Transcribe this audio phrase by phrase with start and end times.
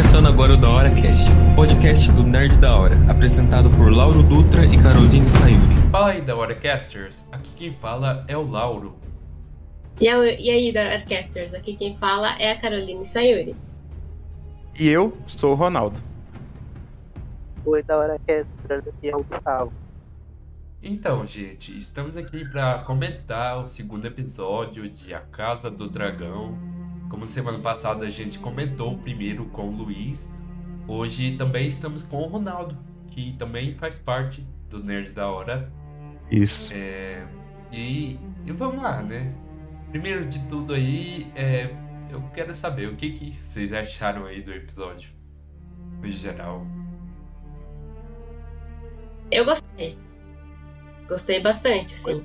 [0.00, 4.64] começando agora o Da Hora Cast, podcast do Nerd da Hora, apresentado por Lauro Dutra
[4.64, 5.90] e Caroline Sayuri.
[5.92, 7.28] Fala aí, Da Hora Casters.
[7.30, 8.96] Aqui quem fala é o Lauro.
[10.00, 13.54] E, e aí, Da Hora Casters, aqui quem fala é a Caroline Sayuri.
[14.78, 16.00] E eu sou o Ronaldo.
[17.66, 19.70] Oi, Da Hora Casters, aqui é o Gustavo.
[20.82, 26.79] Então, gente, estamos aqui para comentar o segundo episódio de A Casa do Dragão.
[27.10, 30.32] Como semana passada a gente comentou primeiro com o Luiz,
[30.86, 32.78] hoje também estamos com o Ronaldo,
[33.08, 35.70] que também faz parte do Nerd da Hora.
[36.30, 36.72] Isso.
[36.72, 37.26] É,
[37.72, 39.34] e, e, vamos lá, né?
[39.90, 41.74] Primeiro de tudo aí, é,
[42.10, 45.10] eu quero saber o que, que vocês acharam aí do episódio,
[46.04, 46.64] em geral.
[49.32, 49.98] Eu gostei.
[51.08, 52.24] Gostei bastante, sim.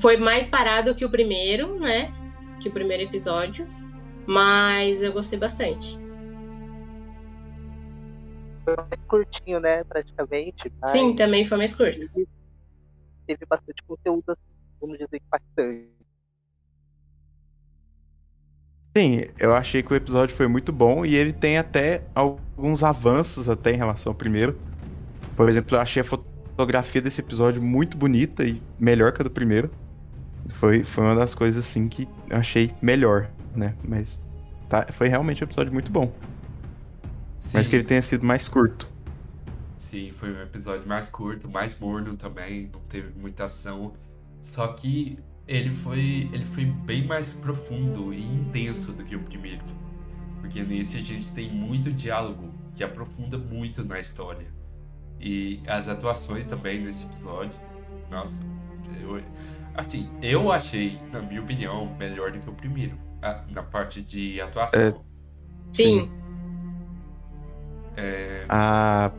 [0.00, 2.12] Foi mais parado que o primeiro, né?
[2.60, 3.66] Que o primeiro episódio.
[4.26, 5.98] Mas eu gostei bastante.
[8.64, 9.82] Foi mais curtinho, né?
[9.84, 10.72] Praticamente.
[10.86, 11.98] Sim, também foi mais curto.
[11.98, 12.28] Teve,
[13.26, 14.40] teve bastante conteúdo, assim,
[14.80, 15.88] vamos dizer, impactante.
[18.96, 23.48] Sim, eu achei que o episódio foi muito bom e ele tem até alguns avanços
[23.48, 24.58] até em relação ao primeiro.
[25.36, 29.30] Por exemplo, eu achei a fotografia desse episódio muito bonita e melhor que a do
[29.30, 29.70] primeiro.
[30.50, 33.74] Foi, foi uma das coisas assim que eu achei melhor, né?
[33.82, 34.22] Mas
[34.68, 36.12] tá, foi realmente um episódio muito bom.
[37.38, 37.58] Sim.
[37.58, 38.88] Mas que ele tenha sido mais curto.
[39.78, 43.94] Sim, foi um episódio mais curto, mais morno também, não teve muita ação.
[44.42, 49.64] Só que ele foi, ele foi bem mais profundo e intenso do que o primeiro.
[50.40, 54.46] Porque nesse a gente tem muito diálogo que aprofunda muito na história.
[55.18, 57.58] E as atuações também nesse episódio.
[58.10, 58.42] Nossa,
[59.00, 59.20] eu,
[59.80, 62.96] assim, eu achei, na minha opinião, melhor do que o primeiro.
[63.50, 64.80] Na parte de atuação.
[64.80, 64.94] É,
[65.74, 66.10] sim.
[67.96, 68.46] É...
[68.48, 69.10] A,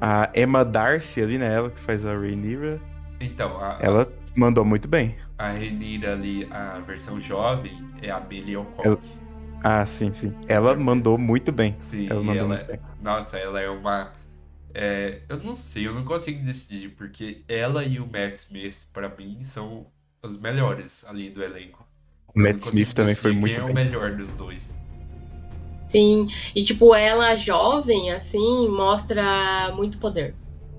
[0.00, 1.54] a Emma Darcy ali, né?
[1.54, 2.80] Ela que faz a Rhaenyra.
[3.20, 5.16] Então, a, ela mandou muito bem.
[5.36, 9.02] A Rhaenyra ali, a versão jovem, é a Billy Alcock.
[9.62, 10.34] Ah, sim, sim.
[10.48, 11.76] Ela mandou muito bem.
[11.78, 12.80] Sim, ela mandou ela, muito bem.
[13.02, 14.12] Nossa, ela é uma
[14.74, 19.08] é, eu não sei, eu não consigo decidir, porque ela e o Matt Smith, para
[19.08, 19.86] mim, são
[20.22, 21.86] os melhores ali do elenco.
[22.34, 23.68] O Matt Smith também foi muito quem bem.
[23.68, 24.74] é o melhor dos dois.
[25.88, 30.34] Sim, e tipo, ela jovem, assim, mostra muito poder.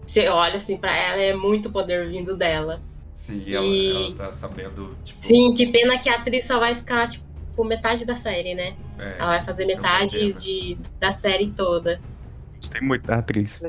[0.07, 2.81] Você olha assim para ela, é muito poder vindo dela.
[3.11, 3.53] Sim, e...
[3.53, 5.23] ela, ela tá sabendo, tipo...
[5.23, 8.75] Sim, que pena que a atriz só vai ficar, tipo, metade da série, né?
[8.97, 12.01] É, ela vai fazer metade é de, da série toda.
[12.55, 13.61] Gostei muito da atriz.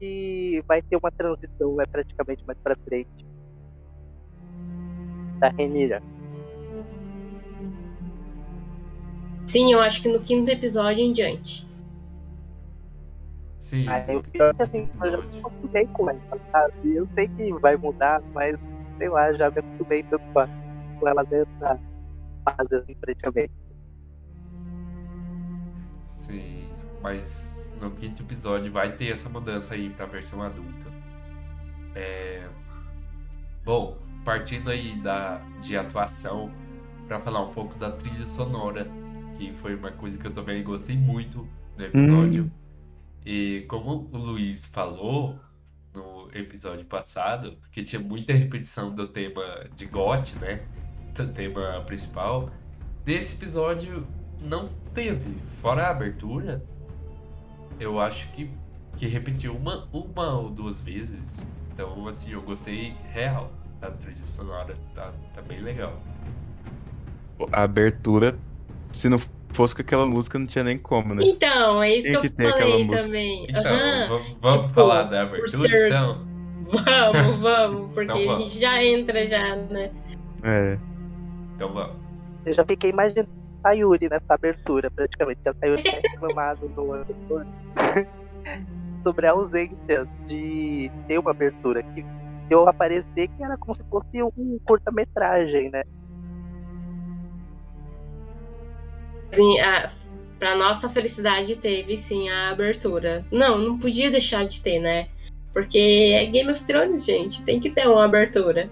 [0.00, 3.31] E vai ter uma transição, é praticamente mais pra frente.
[5.42, 6.00] Da Renira.
[9.44, 11.68] Sim, eu acho que no quinto episódio em diante.
[13.58, 13.88] Sim.
[13.88, 16.94] Aí, pior é que assim, eu já me acostumei com ela, sabe?
[16.94, 18.56] Eu sei que vai mudar, mas
[18.98, 21.76] sei lá, já me acostumei tanto com ela dentro da
[22.48, 23.52] fase assim, praticamente.
[26.06, 26.68] Sim,
[27.02, 30.86] mas no quinto episódio vai ter essa mudança aí pra versão adulta.
[31.96, 32.46] É...
[33.64, 36.50] Bom, partindo aí da, de atuação,
[37.06, 38.86] para falar um pouco da trilha sonora,
[39.36, 41.46] que foi uma coisa que eu também gostei muito
[41.76, 42.44] no episódio.
[42.44, 42.50] Hum.
[43.24, 45.38] E como o Luiz falou
[45.94, 49.42] no episódio passado, que tinha muita repetição do tema
[49.76, 50.62] de GOT, né?
[51.14, 52.50] Do tema principal.
[53.04, 54.06] Nesse episódio
[54.40, 55.34] não teve.
[55.60, 56.64] Fora a abertura,
[57.78, 58.50] eu acho que,
[58.96, 61.44] que repetiu uma, uma ou duas vezes.
[61.72, 64.76] Então, assim, eu gostei real da trilha sonora.
[64.94, 65.92] Tá, tá bem legal.
[67.50, 68.38] A abertura,
[68.92, 69.18] se não
[69.52, 71.22] fosse com aquela música, não tinha nem como, né?
[71.24, 73.46] Então, é isso tinha que, que eu falei também.
[73.48, 74.08] Então, uhum.
[74.08, 75.88] vamos, vamos tipo, falar da abertura, ser...
[75.88, 76.26] então?
[76.68, 78.34] Vamos, vamos, porque então, vamos.
[78.34, 79.90] a gente já entra já, né?
[80.44, 80.78] É.
[81.56, 81.96] Então vamos.
[82.46, 83.28] Eu já fiquei imaginando
[83.64, 87.06] a Yuri nessa abertura, praticamente, que a Sayuri tinha reclamado no ano
[89.04, 92.04] sobre a ausência de ter uma abertura, que
[92.52, 95.82] deu a parecer que era como se fosse um curta-metragem, né?
[99.32, 99.90] Sim, a,
[100.38, 103.24] pra nossa felicidade teve sim a abertura.
[103.32, 105.08] Não, não podia deixar de ter, né?
[105.52, 105.78] Porque
[106.14, 108.70] é Game of Thrones, gente, tem que ter uma abertura.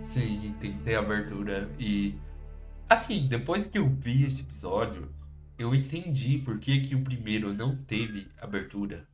[0.00, 2.14] Sim, tem que ter abertura e
[2.88, 5.08] Assim, depois que eu vi esse episódio,
[5.58, 9.08] eu entendi por que, que o primeiro não teve abertura.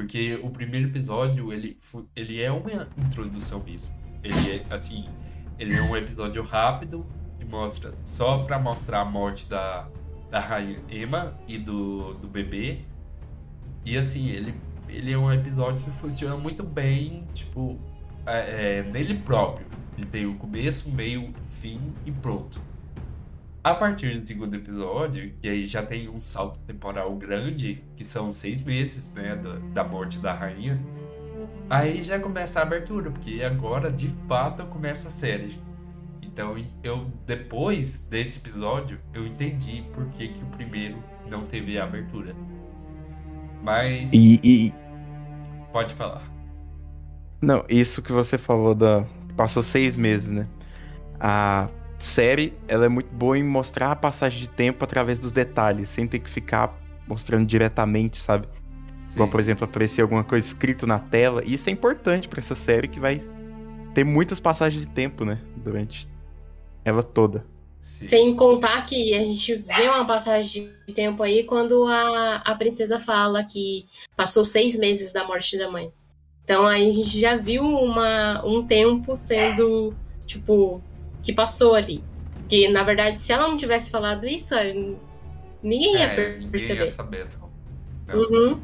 [0.00, 1.76] Porque o primeiro episódio, ele,
[2.16, 3.94] ele é uma introdução mesmo.
[4.24, 5.06] Ele é, assim,
[5.58, 7.04] ele é um episódio rápido
[7.38, 9.86] que mostra, só pra mostrar a morte da,
[10.30, 12.78] da rainha Emma e do, do bebê.
[13.84, 14.54] E assim, ele,
[14.88, 17.78] ele é um episódio que funciona muito bem, tipo,
[18.24, 19.66] é, é, nele próprio.
[19.98, 21.30] Ele tem o começo, meio,
[21.60, 22.58] fim e pronto.
[23.62, 28.32] A partir do segundo episódio, que aí já tem um salto temporal grande, que são
[28.32, 30.80] seis meses, né, da, da morte da rainha,
[31.68, 35.60] aí já começa a abertura, porque agora de fato começa a série.
[36.22, 41.84] Então eu depois desse episódio eu entendi por que, que o primeiro não teve a
[41.84, 42.34] abertura.
[43.62, 44.72] Mas E, e-
[45.70, 46.22] pode falar.
[47.42, 49.04] Não, isso que você falou da.
[49.36, 50.46] Passou seis meses, né?
[51.18, 51.68] A
[52.04, 56.06] série, ela é muito boa em mostrar a passagem de tempo através dos detalhes, sem
[56.06, 58.48] ter que ficar mostrando diretamente, sabe?
[58.94, 61.42] Sim, Igual, por exemplo, aparecer alguma coisa escrito na tela.
[61.44, 63.20] E isso é importante pra essa série que vai
[63.94, 65.40] ter muitas passagens de tempo, né?
[65.56, 66.08] Durante
[66.84, 67.44] ela toda.
[67.80, 68.08] sim.
[68.08, 72.98] Sem contar que a gente vê uma passagem de tempo aí quando a, a princesa
[72.98, 73.86] fala que
[74.16, 75.92] passou seis meses da morte da mãe.
[76.44, 79.94] Então aí a gente já viu uma, um tempo sendo,
[80.26, 80.82] tipo,
[81.22, 82.02] que passou ali.
[82.48, 84.54] Que na verdade, se ela não tivesse falado isso,
[85.62, 86.80] ninguém ia É, ninguém perceber.
[86.80, 87.50] ia saber, não.
[88.08, 88.20] Não.
[88.20, 88.60] Uhum.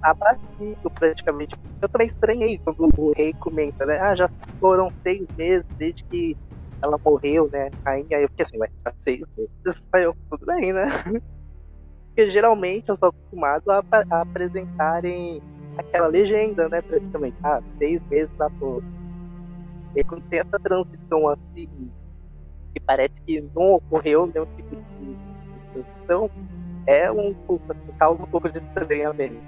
[0.00, 1.54] Tá batido praticamente.
[1.80, 3.98] Eu também estranhei quando o rei comenta, né?
[4.00, 4.28] Ah, já
[4.58, 6.36] foram seis meses desde que
[6.82, 7.70] ela morreu, né?
[7.84, 8.16] Rainha.
[8.16, 9.52] Aí eu fiquei assim, ué, tá seis meses.
[9.92, 10.86] Aí eu, tudo bem, né?
[12.08, 15.40] Porque geralmente eu sou acostumado a, a apresentarem
[15.78, 16.82] aquela legenda, né?
[16.82, 17.36] Praticamente.
[17.44, 18.82] Ah, seis meses da torre.
[19.94, 21.68] E aí, quando tem essa transição assim,
[22.72, 25.16] que parece que não ocorreu nenhum tipo de
[25.72, 26.30] transição,
[26.86, 29.40] é um pouco, assim, causa um pouco de estranhamento.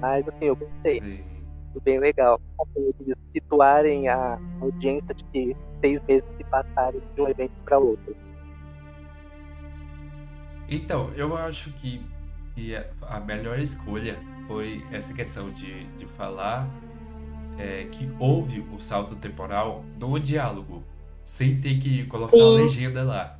[0.00, 1.24] Mas assim, eu gostei, Sim.
[1.72, 2.40] foi bem legal.
[2.76, 8.16] Eles situarem a audiência de que seis meses se passaram de um evento para outro.
[10.68, 12.00] Então, eu acho que,
[12.54, 16.68] que a melhor escolha foi essa questão de, de falar
[17.58, 20.82] é, que houve o salto temporal no diálogo,
[21.24, 22.56] sem ter que colocar a Sim.
[22.56, 23.38] legenda lá.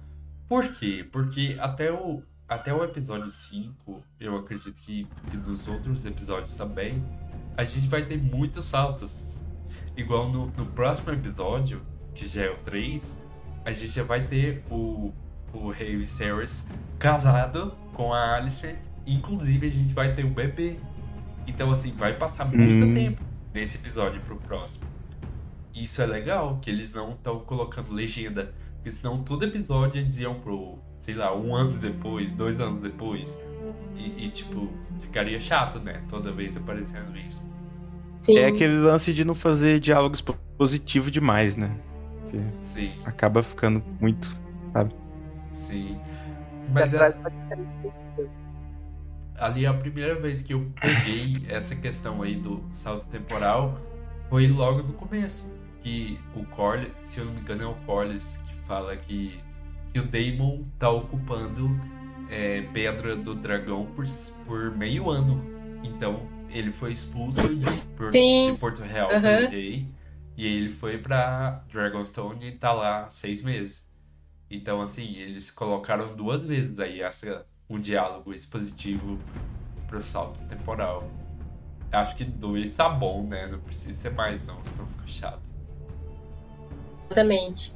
[0.48, 1.06] Por quê?
[1.10, 7.02] Porque até o, até o episódio 5, eu acredito que, que nos outros episódios também,
[7.56, 9.28] a gente vai ter muitos saltos.
[9.96, 11.82] Igual no, no próximo episódio,
[12.14, 13.16] que já é o 3,
[13.64, 15.12] a gente já vai ter o,
[15.52, 16.66] o Rei Viserys
[16.98, 18.76] casado com a Alicent.
[19.06, 20.76] Inclusive, a gente vai ter um bebê.
[21.46, 22.94] Então, assim, vai passar muito Hum.
[22.94, 23.27] tempo
[23.58, 24.86] desse episódio pro próximo.
[25.74, 28.54] Isso é legal, que eles não estão colocando legenda.
[28.76, 33.40] Porque senão todo episódio eles iam pro, sei lá, um ano depois, dois anos depois.
[33.96, 34.70] E, e, tipo,
[35.00, 36.02] ficaria chato, né?
[36.08, 37.44] Toda vez aparecendo isso.
[38.22, 38.38] Sim.
[38.38, 40.22] É aquele lance de não fazer diálogos
[40.56, 41.76] positivo demais, né?
[42.22, 44.30] Porque Sim, acaba ficando muito.
[45.52, 45.98] sim.
[46.72, 47.12] Mas é.
[49.38, 53.80] Ali a primeira vez que eu peguei essa questão aí do salto temporal
[54.28, 55.52] foi logo no começo.
[55.80, 59.38] Que o Corlys, se eu não me engano, é o Corlys que fala que,
[59.92, 61.70] que o Daemon tá ocupando
[62.30, 64.04] é, Pedra do Dragão por,
[64.44, 65.42] por meio ano.
[65.82, 67.64] Então ele foi expulso de,
[67.96, 69.20] por, de Porto Real Aham.
[69.20, 69.86] pelo rei.
[70.36, 73.88] E ele foi pra Dragonstone e tá lá seis meses.
[74.50, 79.18] Então, assim, eles colocaram duas vezes aí essa, um diálogo expositivo
[79.86, 81.08] pro salto temporal.
[81.90, 83.46] Acho que dois tá bom, né?
[83.46, 85.42] Não precisa ser mais, não, senão fica chato.
[87.10, 87.74] Exatamente.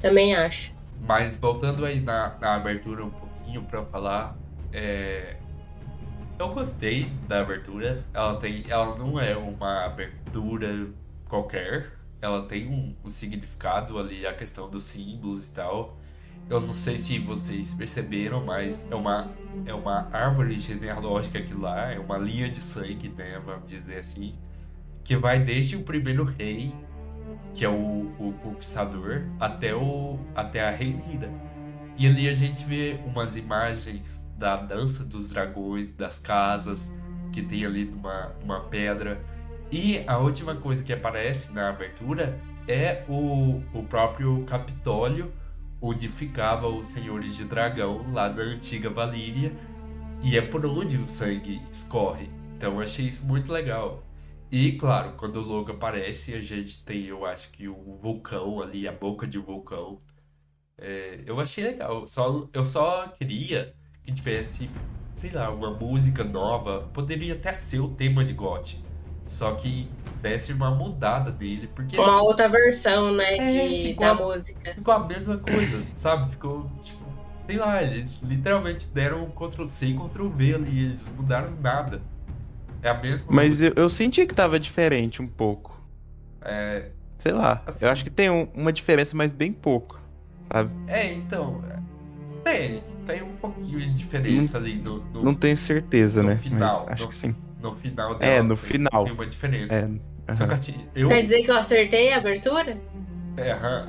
[0.00, 0.74] Também acho.
[1.00, 4.36] Mas voltando aí na, na abertura um pouquinho pra falar,
[4.72, 5.36] é...
[6.38, 8.04] eu gostei da abertura.
[8.12, 10.88] Ela tem, ela não é uma abertura
[11.28, 11.92] qualquer.
[12.20, 15.96] Ela tem um, um significado ali, a questão dos símbolos e tal.
[16.48, 19.30] Eu não sei se vocês perceberam, mas é uma,
[19.64, 24.34] é uma árvore genealógica aquilo lá, é uma linha de sangue, né, vamos dizer assim,
[25.02, 26.74] que vai desde o primeiro rei,
[27.54, 31.30] que é o, o conquistador, até, o, até a Reinira.
[31.96, 36.92] E ali a gente vê umas imagens da dança dos dragões, das casas,
[37.32, 39.24] que tem ali numa, numa pedra.
[39.70, 45.32] E a última coisa que aparece na abertura é o, o próprio Capitólio,
[45.84, 49.52] onde ficava os senhores de dragão lá da antiga Valíria.
[50.22, 52.30] E é por onde o sangue escorre.
[52.56, 54.02] Então achei isso muito legal.
[54.50, 58.88] E claro, quando o logo aparece, a gente tem, eu acho que um vulcão ali,
[58.88, 60.00] a boca de um vulcão.
[60.78, 62.06] É, eu achei legal.
[62.06, 64.70] Só, eu só queria que tivesse,
[65.14, 66.88] sei lá, uma música nova.
[66.94, 68.82] Poderia até ser o tema de GOT.
[69.26, 69.90] Só que
[70.24, 71.68] desse uma mudada dele.
[71.74, 74.74] Porque Uma assim, outra versão, né, É, de, da música.
[74.74, 76.32] ficou a mesma coisa, sabe?
[76.32, 77.04] Ficou, tipo,
[77.46, 82.00] Sei lá, eles literalmente deram um Ctrl-C e Ctrl-V ali, eles não mudaram nada.
[82.82, 85.78] É a mesma Mas eu, eu senti que tava diferente um pouco.
[86.40, 86.86] É,
[87.18, 87.62] Sei lá.
[87.66, 87.84] Assim.
[87.84, 90.00] Eu acho que tem um- uma diferença, mas bem pouco.
[90.50, 90.70] Sabe?
[90.86, 91.62] é, então.
[91.70, 91.78] é,
[92.44, 96.36] Tem, tem um pouquinho de diferença ali no, no, Não tenho certeza, no né?
[96.36, 96.84] final.
[96.84, 97.34] mas acho no, que sim.
[97.60, 98.42] No final É, dela.
[98.42, 99.04] no tem- final.
[99.04, 99.74] Tem uma diferença.
[99.74, 100.13] É.
[100.30, 100.48] Só aham.
[100.48, 101.08] que assim, eu.
[101.08, 102.80] Quer dizer que eu acertei a abertura?
[103.36, 103.88] É, aham.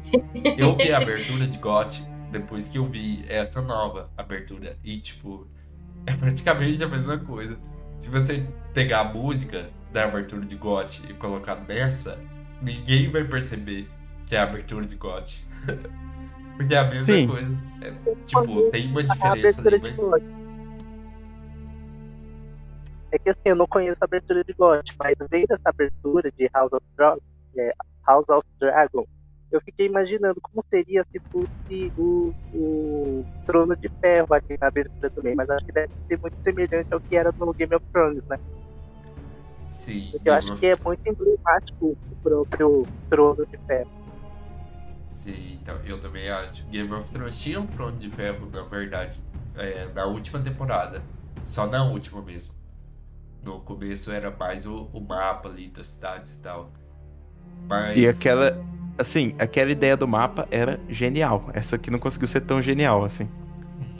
[0.58, 4.76] eu vi a abertura de GOT depois que eu vi essa nova abertura.
[4.82, 5.46] E, tipo,
[6.06, 7.58] é praticamente a mesma coisa.
[7.98, 12.18] Se você pegar a música da abertura de GOT e colocar nessa,
[12.62, 13.88] ninguém vai perceber
[14.26, 15.44] que é a abertura de GOT.
[16.56, 17.26] Porque é a mesma Sim.
[17.26, 17.58] coisa.
[17.80, 20.00] É, tipo, tem uma diferença ali, de mas.
[23.12, 26.48] É que assim, eu não conheço a abertura de GOT, mas vendo essa abertura de
[26.54, 27.20] House of Dragon,
[27.56, 27.74] é,
[28.06, 29.06] House of Dragon,
[29.50, 35.10] eu fiquei imaginando como seria se fosse o, o Trono de Ferro ali na abertura
[35.10, 38.22] também, mas acho que deve ser muito semelhante ao que era no Game of Thrones,
[38.26, 38.38] né?
[39.70, 40.08] Sim.
[40.12, 43.90] Porque eu acho of que é muito emblemático o próprio Trono de Ferro.
[45.08, 46.64] Sim, então, eu também acho.
[46.66, 49.20] Game of Thrones tinha um trono de ferro, na verdade,
[49.56, 51.02] é, na última temporada.
[51.44, 52.54] Só na última mesmo.
[53.42, 56.72] No começo era mais o, o mapa ali das cidades e tal.
[57.68, 57.94] Mas.
[57.94, 58.66] E aquela.
[58.98, 61.48] Assim, aquela ideia do mapa era genial.
[61.54, 63.30] Essa aqui não conseguiu ser tão genial, assim.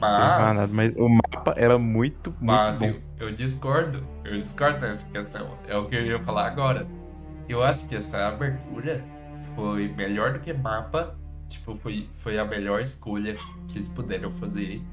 [0.01, 2.95] Ah, nada, Mas, Mas o mapa era muito, muito mas bom.
[2.95, 4.07] eu, eu discordo.
[4.25, 5.59] Eu discordo nessa questão.
[5.67, 6.87] É o que eu ia falar agora.
[7.49, 9.11] Eu acho que essa abertura
[9.55, 11.19] foi melhor do que mapa.
[11.49, 13.37] Tipo, foi, foi a melhor escolha
[13.69, 14.89] que eles puderam fazer.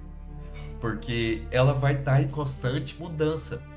[0.80, 3.68] Porque ela vai estar em constante mudança.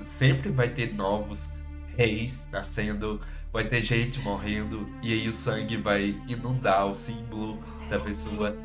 [0.00, 1.52] Sempre vai ter novos
[1.96, 3.20] reis nascendo,
[3.52, 8.56] vai ter gente morrendo, e aí o sangue vai inundar o símbolo da pessoa.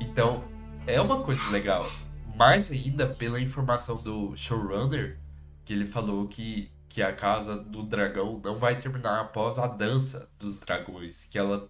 [0.00, 0.44] Então,
[0.86, 1.90] é uma coisa legal.
[2.34, 5.18] Mais ainda pela informação do showrunner,
[5.64, 10.28] que ele falou que, que a Casa do Dragão não vai terminar após a dança
[10.38, 11.68] dos dragões, que ela,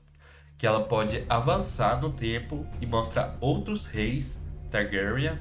[0.56, 4.40] que ela pode avançar no tempo e mostrar outros reis
[4.70, 5.38] Targaryen,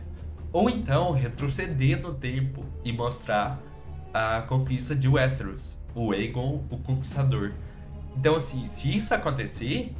[0.51, 3.61] ou então retroceder no tempo e mostrar
[4.13, 7.53] a conquista de Westeros, o Aegon, o Conquistador.
[8.17, 9.95] Então, assim, se isso acontecer,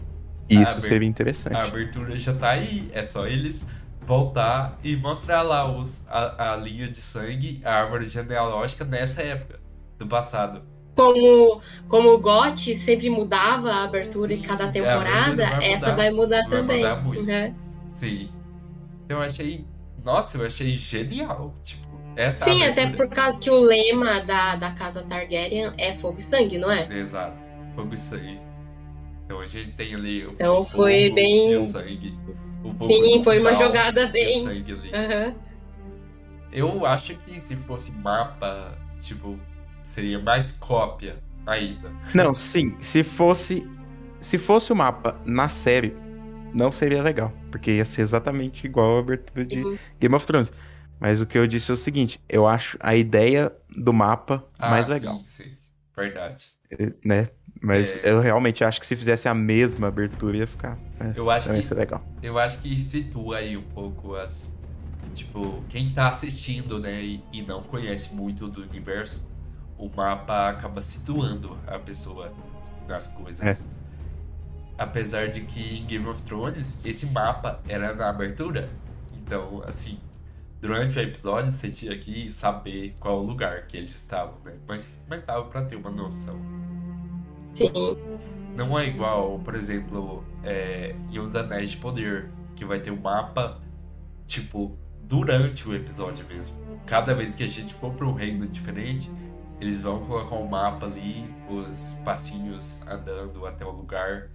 [0.50, 1.56] Isso seria interessante.
[1.56, 3.68] a abertura já tá aí, é só eles
[4.02, 9.60] voltar e mostrar lá os, a, a linha de sangue, a árvore genealógica nessa época,
[10.00, 10.64] do passado.
[10.96, 15.92] Como, como o GOT sempre mudava a abertura Sim, em cada a temporada, vai essa
[15.92, 15.96] mudar.
[15.96, 16.78] vai mudar Vai também.
[16.80, 17.24] mudar muito.
[17.26, 17.56] né?
[17.92, 18.36] Sim.
[19.06, 19.69] Então eu achei.
[20.04, 21.54] Nossa, eu achei genial.
[21.64, 26.18] Tipo, essa Sim, até por causa que o lema da, da casa Targaryen é fogo
[26.18, 26.88] e sangue, não é?
[26.92, 27.42] Exato.
[27.76, 28.40] Fogo e sangue.
[29.26, 32.18] Então a gente tem ali o Então fogo foi bem- e o sangue.
[32.64, 34.40] O fogo Sim, foi uma jogada o bem.
[34.44, 34.92] sangue ali.
[34.94, 35.36] Aham.
[36.52, 39.40] Eu acho que se fosse mapa, tipo,
[39.84, 41.92] seria mais cópia ainda.
[42.16, 43.68] Não, sim, se fosse.
[44.20, 45.96] Se fosse o mapa na série,
[46.54, 47.32] não seria legal.
[47.52, 49.80] Porque ia ser exatamente igual a abertura de Sim.
[50.00, 50.52] Game of Thrones.
[51.00, 54.70] Mas o que eu disse é o seguinte: eu acho a ideia do mapa Ah,
[54.72, 55.22] mais sim, legal.
[55.24, 55.58] Sim,
[55.96, 56.48] verdade.
[56.72, 57.28] eh, Né?
[57.62, 58.12] Mas É.
[58.14, 60.78] eu realmente acho que se fizesse a mesma abertura ia ficar.
[61.00, 62.06] É, Eu acho que ia ser legal.
[62.22, 64.54] eu acho que situa aí um pouco as.
[65.14, 69.28] Tipo, quem tá assistindo, né, e, e não conhece muito do universo,
[69.78, 72.32] o mapa acaba situando a pessoa
[72.88, 73.62] nas coisas.
[73.62, 73.79] É.
[74.80, 78.70] Apesar de que em Game of Thrones, esse mapa era na abertura.
[79.14, 80.00] Então, assim,
[80.62, 84.54] durante o episódio você tinha que saber qual lugar que eles estavam, né?
[84.66, 86.40] Mas, mas dava pra ter uma noção.
[87.54, 87.98] Sim.
[88.56, 93.02] Não é igual, por exemplo, é, em Os Anéis de Poder, que vai ter um
[93.02, 93.60] mapa,
[94.28, 96.56] tipo, durante o episódio mesmo.
[96.86, 99.12] Cada vez que a gente for para um reino diferente,
[99.60, 104.30] eles vão colocar um mapa ali, os passinhos andando até o lugar,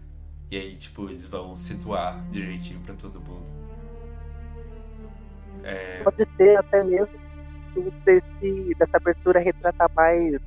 [0.50, 3.44] e aí, tipo, eles vão situar direitinho para todo mundo.
[5.62, 7.08] É, Pode ser até mesmo
[8.04, 10.40] desse, dessa abertura retratar mais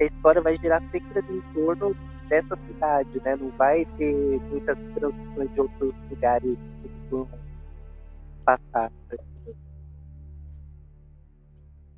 [0.00, 1.96] a história vai girar sempre em torno
[2.28, 3.36] dessa cidade, né?
[3.36, 4.14] Não vai ter
[4.50, 7.28] muitas transições de outros lugares que vão
[8.44, 8.92] passar.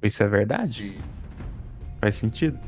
[0.03, 0.93] Isso é verdade?
[0.93, 0.99] sim.
[2.01, 2.59] Faz sentido.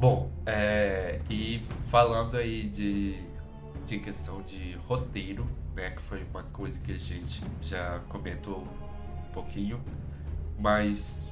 [0.00, 3.22] Bom, é, e falando aí de,
[3.84, 9.32] de questão de roteiro, né, que foi uma coisa que a gente já comentou um
[9.34, 9.78] pouquinho,
[10.58, 11.30] mas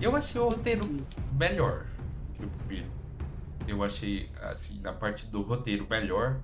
[0.00, 1.86] eu achei o roteiro melhor
[2.36, 2.88] que o primeiro.
[3.66, 6.40] Eu achei, assim, na parte do roteiro melhor,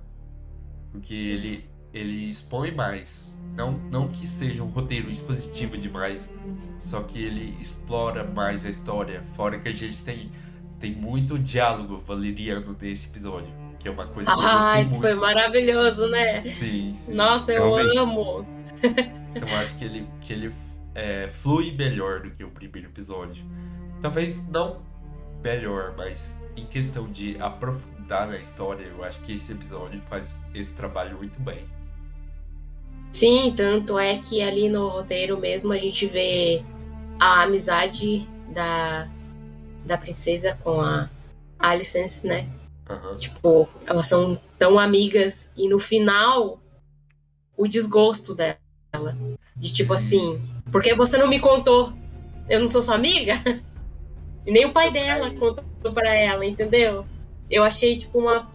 [0.91, 3.39] porque ele, ele expõe mais.
[3.55, 6.29] Não, não que seja um roteiro expositivo demais,
[6.77, 9.23] só que ele explora mais a história.
[9.23, 10.29] Fora que a gente tem,
[10.83, 13.47] tem muito diálogo valeriano nesse episódio,
[13.79, 15.21] que é uma coisa que eu Ai, gostei foi muito.
[15.21, 16.51] maravilhoso, né?
[16.51, 17.13] Sim, sim.
[17.13, 17.97] Nossa, eu Realmente.
[17.97, 18.45] amo.
[19.33, 20.53] Então eu acho que ele, que ele
[20.93, 23.45] é, flui melhor do que o primeiro episódio.
[24.01, 24.81] Talvez não
[25.41, 30.75] melhor, mas em questão de aprofundar na história, eu acho que esse episódio faz esse
[30.75, 31.65] trabalho muito bem.
[33.13, 36.61] Sim, tanto é que ali no roteiro mesmo a gente vê
[37.19, 39.07] a amizade da,
[39.85, 41.09] da princesa com a
[41.59, 42.47] Alicent, né?
[42.89, 43.15] Aham.
[43.17, 46.59] Tipo, elas são tão amigas e no final
[47.55, 48.57] o desgosto dela.
[49.55, 51.93] De tipo assim, por que você não me contou?
[52.49, 53.35] Eu não sou sua amiga?
[54.45, 57.05] E nem o pai dela contou pra ela, entendeu?
[57.49, 58.51] Eu achei tipo uma.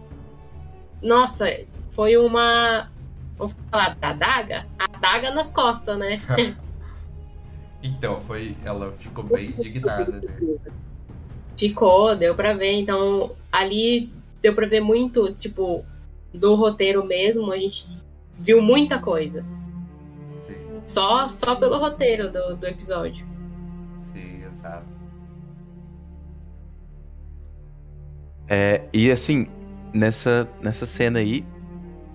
[1.01, 1.47] Nossa,
[1.93, 2.91] foi uma.
[3.39, 4.67] Vamos falar da daga?
[4.79, 6.21] A daga nas costas, né?
[7.81, 8.57] Então, foi.
[8.65, 10.59] Ela ficou bem indignada, né?
[11.59, 12.73] Ficou, deu pra ver.
[12.73, 14.11] Então, ali
[14.41, 15.85] deu pra ver muito, tipo,
[16.33, 17.87] do roteiro mesmo, a gente
[18.39, 19.45] viu muita coisa.
[20.35, 20.55] Sim,
[20.87, 23.27] Só, só pelo roteiro do, do episódio.
[23.97, 24.93] sim, exato.
[28.49, 29.47] É, e assim,
[29.93, 31.45] nessa, nessa cena aí,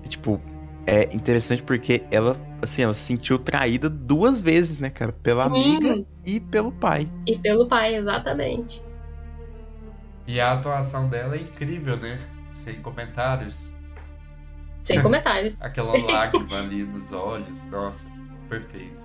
[0.08, 0.42] tipo,
[0.88, 5.12] é interessante porque ela, assim, ela se sentiu traída duas vezes, né, cara?
[5.14, 7.10] Pela amiga Sim, e pelo pai.
[7.26, 8.82] e pelo pai, exatamente.
[10.26, 12.20] E a atuação dela é incrível, né?
[12.52, 13.74] Sem comentários.
[14.84, 15.62] Sem comentários.
[15.62, 18.10] Aquela lágrima ali nos olhos, nossa,
[18.48, 19.04] perfeito.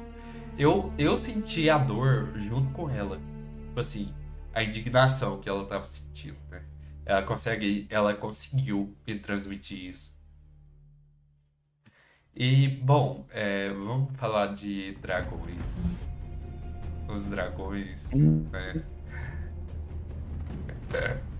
[0.56, 3.20] Eu, eu senti a dor junto com ela.
[3.66, 4.14] Tipo assim,
[4.52, 6.62] a indignação que ela tava sentindo, né?
[7.04, 10.18] Ela consegue, ela conseguiu me transmitir isso.
[12.34, 16.06] E, bom, é, vamos falar de dragões.
[17.08, 18.84] Os dragões, né?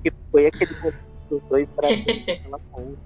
[0.03, 0.99] Que foi aquele momento
[1.31, 2.99] dos dois dragões naquela ponte.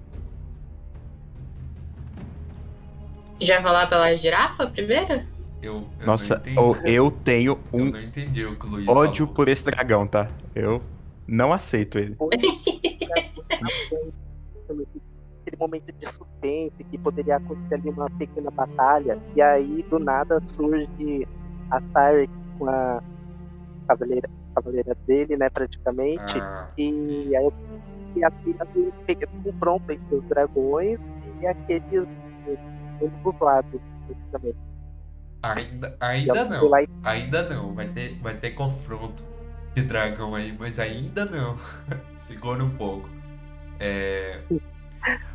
[3.39, 5.21] Já vai falar pela girafa primeiro?
[5.61, 9.25] Eu, eu Nossa, ou eu tenho eu um não entendi o que o Luiz ódio
[9.25, 9.33] falou.
[9.33, 10.29] por esse dragão, tá?
[10.53, 10.81] Eu
[11.27, 12.17] não aceito ele.
[15.41, 20.39] Aquele momento de suspense que poderia acontecer ali uma pequena batalha e aí do nada
[20.43, 21.27] surge
[21.71, 23.01] a Cyrex com a
[23.87, 26.39] cavaleira, cavaleira dele, né, praticamente.
[26.39, 27.53] Ah, E aí eu
[28.15, 30.99] e a do pequeno confronto entre os dragões
[31.41, 32.07] e aqueles
[33.01, 34.57] ambos os lados, praticamente.
[35.41, 36.79] ainda, ainda não.
[36.79, 39.23] e Ainda não, vai ter, vai ter confronto
[39.73, 41.57] de dragão aí, mas ainda não.
[42.17, 43.09] Segura um pouco.
[43.79, 44.39] É...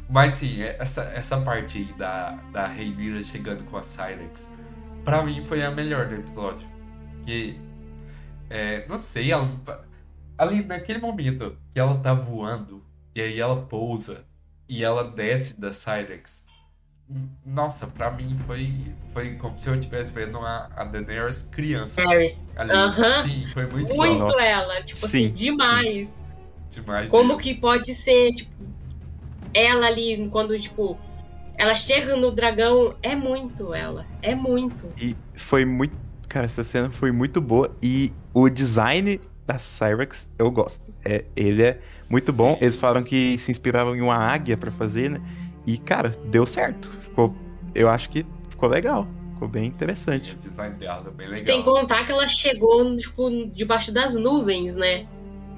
[0.08, 4.48] Mas sim, essa, essa parte aí da, da Rhaenyra chegando com a Cyrex,
[5.04, 6.66] pra mim foi a melhor do episódio.
[7.10, 7.58] Porque,
[8.50, 9.50] é, não sei, ela,
[10.36, 12.84] ali naquele momento que ela tá voando,
[13.14, 14.24] e aí ela pousa,
[14.68, 16.46] e ela desce da Cyrex,
[17.44, 22.46] nossa, pra mim foi, foi como se eu estivesse vendo a, a Daenerys criança Harris.
[22.54, 22.70] ali.
[23.22, 24.38] Sim, foi muito, Muito bom.
[24.38, 26.18] Ela, tipo Sim, assim, demais.
[26.70, 27.40] Demais Como mesmo.
[27.40, 28.54] que pode ser, tipo,
[29.54, 30.98] ela ali, quando, tipo,
[31.54, 34.06] ela chega no dragão, é muito ela.
[34.20, 34.92] É muito.
[35.00, 35.96] E foi muito.
[36.28, 37.74] Cara, essa cena foi muito boa.
[37.82, 40.92] E o design da Cyrex eu gosto.
[41.04, 42.58] É, ele é muito bom.
[42.60, 45.22] Eles falaram que se inspiraram em uma águia pra fazer, né?
[45.66, 46.90] E, cara, deu certo.
[47.00, 47.34] Ficou.
[47.74, 49.08] Eu acho que ficou legal.
[49.32, 50.30] Ficou bem interessante.
[50.30, 51.46] Sim, o design dela é bem legal.
[51.46, 55.06] Sem contar que ela chegou, tipo, debaixo das nuvens, né?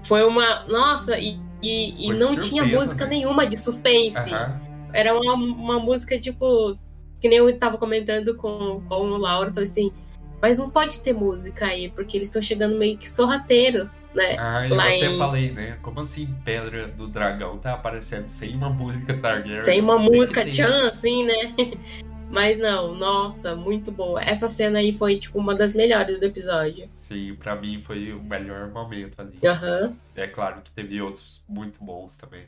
[0.04, 0.64] Foi uma.
[0.66, 3.11] Nossa, e, e, e não surpresa, tinha música né?
[3.11, 4.18] nenhuma de suspense.
[4.18, 4.61] Aham.
[4.92, 6.76] Era uma, uma música, tipo,
[7.20, 9.92] que nem eu tava comentando com, com o Laura, eu falei assim,
[10.40, 14.37] mas não pode ter música aí, porque eles estão chegando meio que sorrateiros, né?
[14.38, 15.79] Ah, eu até em- falei, né?
[15.83, 19.62] Como assim Pedra do Dragão tá aparecendo sem uma música Targaryen?
[19.62, 20.50] Sem uma música ter.
[20.50, 21.35] tchan, assim, né?
[22.31, 24.22] Mas não, nossa, muito boa.
[24.22, 26.88] Essa cena aí foi, tipo, uma das melhores do episódio.
[26.94, 29.37] Sim, pra mim foi o melhor momento ali.
[29.44, 29.96] Aham.
[30.14, 32.46] É claro que teve outros muito bons também.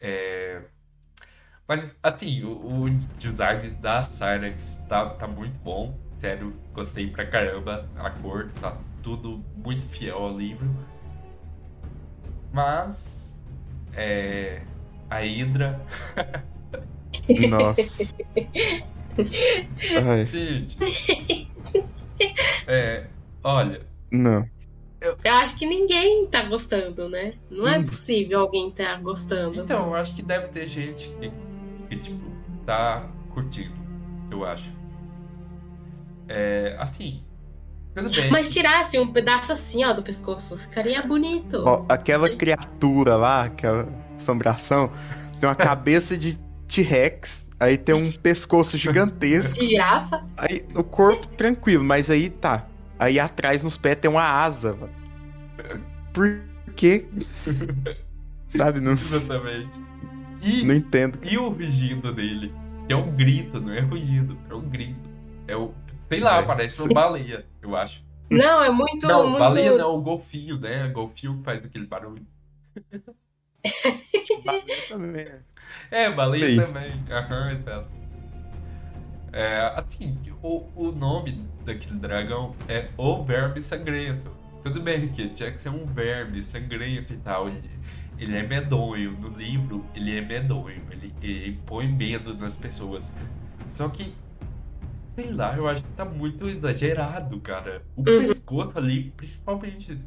[0.00, 0.60] É,
[1.68, 5.96] Mas, assim, o, o design da Cyrex tá, tá muito bom.
[6.18, 7.88] Sério, gostei pra caramba.
[7.96, 10.68] A cor tá tudo muito fiel ao livro.
[12.52, 13.34] Mas.
[13.94, 14.62] É.
[15.10, 15.80] A Hydra.
[17.48, 18.14] Nossa.
[20.04, 20.76] Ai, Gente.
[22.66, 23.06] É.
[23.42, 23.80] Olha.
[24.10, 24.48] não.
[25.00, 27.34] Eu acho que ninguém tá gostando, né?
[27.50, 27.86] Não é Hum.
[27.86, 29.60] possível alguém tá gostando.
[29.60, 31.30] Então, eu acho que deve ter gente que,
[31.88, 32.24] que tipo,
[32.64, 33.74] tá curtindo,
[34.30, 34.68] eu acho.
[36.28, 37.22] É, assim,
[37.94, 38.30] tudo bem.
[38.30, 41.62] Mas tirasse um pedaço assim, ó, do pescoço, ficaria bonito.
[41.64, 44.90] Ó, aquela criatura lá, aquela assombração,
[45.40, 50.24] tem uma cabeça de T-Rex, aí tem um pescoço gigantesco, Girafa.
[50.36, 52.66] aí o corpo tranquilo, mas aí tá.
[52.98, 54.92] Aí atrás nos pés tem uma asa, mano.
[56.12, 56.40] Por
[56.74, 57.06] quê?
[58.48, 59.80] Sabe, não, Exatamente.
[60.42, 61.18] E, não entendo.
[61.22, 62.52] e o rugido dele?
[62.86, 65.08] Que é um grito, não é rugido, é um grito.
[65.48, 65.72] É o.
[66.06, 66.42] Sei lá, É.
[66.42, 68.04] parece uma baleia, eu acho.
[68.30, 69.06] Não, é muito.
[69.06, 69.38] não, muito...
[69.40, 70.86] baleia não, o golfinho, né?
[70.86, 72.24] O golfinho que faz aquele barulho.
[74.88, 75.26] Também.
[75.90, 76.56] É, baleia Sim.
[76.56, 77.04] também.
[77.10, 77.88] Aham, exato.
[79.32, 84.30] É, assim, o, o nome daquele dragão é o verme sangrento.
[84.62, 87.48] Tudo bem que tinha que ser um verme sangrento e tal.
[87.48, 87.70] Ele,
[88.18, 89.12] ele é medonho.
[89.12, 90.80] No livro, ele é medonho.
[90.90, 93.12] Ele, ele põe medo nas pessoas.
[93.66, 94.14] Só que,
[95.16, 97.82] sei lá, eu acho que tá muito exagerado, cara.
[97.96, 99.98] O pescoço ali, principalmente,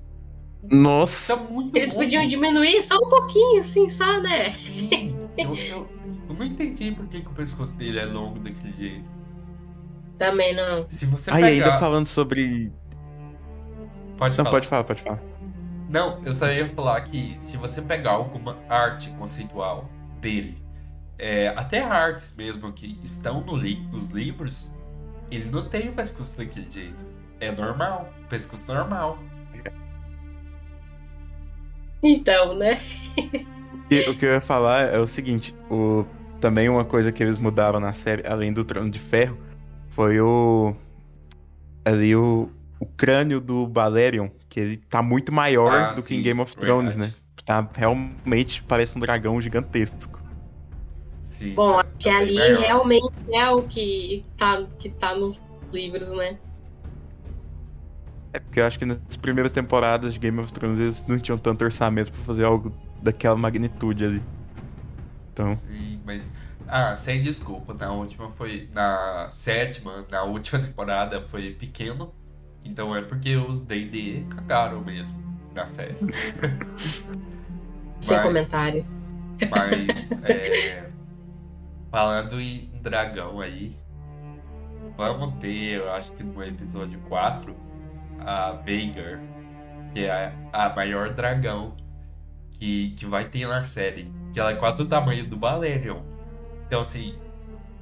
[0.63, 2.05] Nossa, tá muito Eles louco.
[2.05, 4.49] podiam diminuir só um pouquinho, assim, só, né?
[4.51, 5.89] Sim, eu, eu,
[6.29, 9.09] eu não entendi por que, que o pescoço dele é longo daquele jeito.
[10.17, 10.85] Também não.
[10.89, 11.65] Se você aí pegar...
[11.65, 12.71] ainda falando sobre.
[14.17, 14.49] Pode Não, falar.
[14.51, 15.23] pode falar, pode falar.
[15.89, 20.61] Não, eu só ia falar que se você pegar alguma arte conceitual dele,
[21.17, 24.71] é, até artes mesmo que estão no li- nos livros,
[25.31, 27.03] ele não tem o pescoço daquele jeito.
[27.39, 29.17] É normal, pescoço normal.
[32.01, 32.77] Então, né?
[33.89, 36.05] E o que eu ia falar é o seguinte: o...
[36.39, 39.37] também uma coisa que eles mudaram na série, além do Trono de Ferro,
[39.89, 40.75] foi o.
[41.83, 46.19] Ali o, o crânio do Balerion, que ele tá muito maior Ah, do que sim,
[46.19, 47.13] em Game of Thrones, verdade.
[47.13, 47.19] né?
[47.45, 50.19] Tá realmente parece um dragão gigantesco.
[51.21, 51.53] Sim.
[51.55, 52.57] Bom, tá- que tá bem ali maior.
[52.57, 55.41] realmente é o que tá, que tá nos
[55.73, 56.39] livros, né?
[58.33, 61.37] É porque eu acho que nas primeiras temporadas de Game of Thrones eles não tinham
[61.37, 64.23] tanto orçamento pra fazer algo daquela magnitude ali.
[65.33, 66.33] Então, Sim, mas.
[66.67, 68.69] Ah, sem desculpa, na última foi.
[68.73, 72.13] Na sétima, na última temporada foi pequeno.
[72.63, 75.17] Então é porque os DD cagaram mesmo
[75.55, 75.97] na série.
[77.99, 78.27] Sem Vai.
[78.27, 79.07] comentários.
[79.49, 80.88] Mas, é,
[81.91, 83.73] falando em dragão aí,
[84.95, 87.55] vamos ter, eu acho que no episódio 4,
[88.19, 89.19] a Veigar,
[89.93, 91.75] que é a, maior dragão
[92.51, 94.11] que, que vai ter na série.
[94.33, 96.01] Que ela é quase o tamanho do Balerion.
[96.67, 97.17] Então, assim,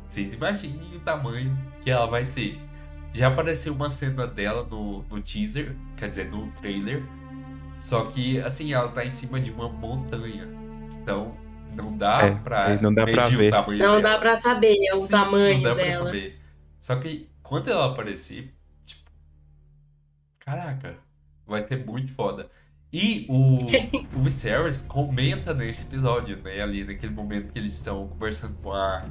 [0.06, 2.60] vocês imaginem o tamanho que ela vai ser.
[3.14, 7.04] Já apareceu uma cena dela no, no teaser, quer dizer, no trailer.
[7.80, 10.48] Só que, assim, ela tá em cima de uma montanha.
[11.02, 11.36] Então,
[11.78, 13.48] não dá É, pra não dá pra medir ver.
[13.48, 14.02] o tamanho Não dela.
[14.02, 16.06] dá pra saber o Sim, tamanho não dá pra dela.
[16.06, 16.40] saber.
[16.80, 18.54] Só que quando ela aparecer,
[18.86, 19.10] tipo,
[20.40, 20.98] caraca,
[21.46, 22.50] vai ser muito foda.
[22.92, 23.60] E o,
[24.18, 26.62] o Viserys comenta nesse episódio, né?
[26.62, 29.04] Ali naquele momento que eles estão conversando com a.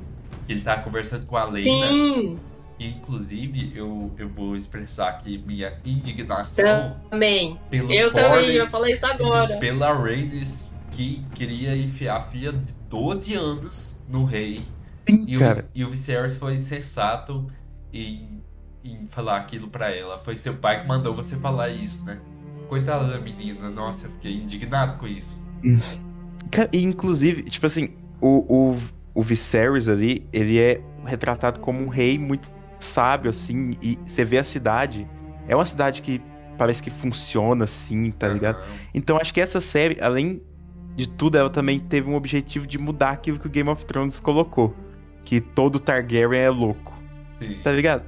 [0.47, 1.61] que Ele tá conversando com a Lena.
[1.61, 2.39] Sim,
[2.79, 7.61] E inclusive eu, eu vou expressar aqui minha indignação também.
[7.71, 9.59] pelo Eu também, Corlys eu falei isso agora.
[9.59, 14.65] pela Rhaenys que queria enfiar a filha de 12 anos no rei.
[15.07, 15.41] E o,
[15.75, 17.47] e o Viserys foi sensato
[17.93, 18.43] em,
[18.83, 20.17] em falar aquilo pra ela.
[20.17, 22.19] Foi seu pai que mandou você falar isso, né?
[22.67, 25.39] Coitada da menina, nossa, eu fiquei indignado com isso.
[26.73, 28.79] E, Inclusive, tipo assim, o, o,
[29.15, 34.39] o Viserys ali, ele é retratado como um rei muito sábio, assim, e você vê
[34.39, 35.07] a cidade,
[35.47, 36.23] é uma cidade que
[36.57, 38.65] parece que funciona, assim, tá ligado?
[38.95, 40.41] Então acho que essa série, além
[40.97, 44.19] de tudo, ela também teve um objetivo de mudar aquilo que o Game of Thrones
[44.19, 44.75] colocou.
[45.25, 46.95] Que todo Targaryen é louco,
[47.35, 47.61] Sim.
[47.63, 48.05] tá ligado?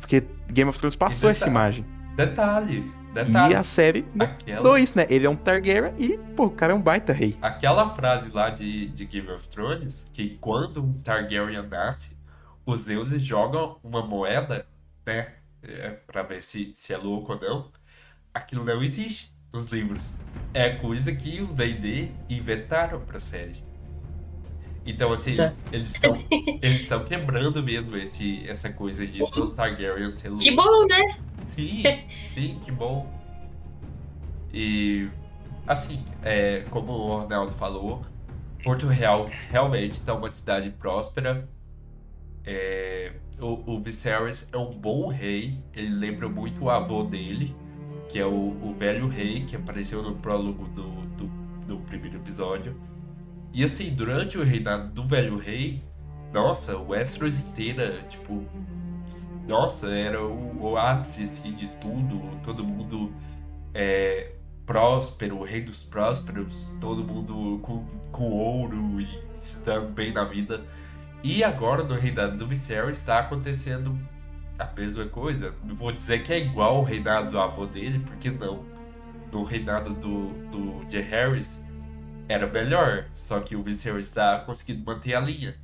[0.00, 1.86] Porque Game of Thrones passou essa imagem.
[2.16, 3.52] Detalhe, detalhe.
[3.52, 5.06] E a série Aquela, isso, né?
[5.08, 7.36] Ele é um Targaryen e, pô, o cara é um baita rei.
[7.40, 12.16] aquela frase lá de, de Game of Thrones, que quando um Targaryen nasce,
[12.64, 14.66] os deuses jogam uma moeda,
[15.06, 15.34] né?
[15.62, 17.70] É, pra ver se, se é louco ou não.
[18.32, 20.18] Aquilo não existe nos livros.
[20.54, 23.64] É coisa que os D&D inventaram pra série.
[24.86, 25.52] Então, assim, Tá.
[25.72, 26.24] eles estão
[26.62, 30.32] eles estão quebrando mesmo esse, essa coisa de do Targaryen ser.
[30.34, 31.18] Que bom, né?
[31.42, 31.82] Sim,
[32.28, 33.12] sim, que bom.
[34.52, 35.08] E
[35.66, 38.02] assim, é, como o Ronaldo falou,
[38.62, 41.48] Porto Real realmente está uma cidade próspera.
[42.44, 45.58] É, o, o Viserys é um bom rei.
[45.74, 47.54] Ele lembra muito o avô dele,
[48.08, 51.26] que é o, o velho rei que apareceu no prólogo do, do,
[51.66, 52.80] do primeiro episódio.
[53.52, 55.82] E assim, durante o reinado do velho rei,
[56.32, 58.44] nossa, o Westeros inteira, tipo,
[59.46, 63.12] nossa, era o, o ápice assim, de tudo, todo mundo
[63.72, 64.32] é,
[64.66, 70.60] próspero, rei dos prósperos, todo mundo com, com ouro e se dando bem na vida.
[71.22, 73.98] E agora no reinado do Viserys está acontecendo
[74.58, 75.54] a mesma coisa.
[75.64, 78.64] Não vou dizer que é igual ao reinado do avô dele, porque não.
[79.32, 81.00] No reinado do, do J.
[81.00, 81.64] Harris
[82.28, 85.56] era melhor, só que o Viserys está conseguindo manter a linha.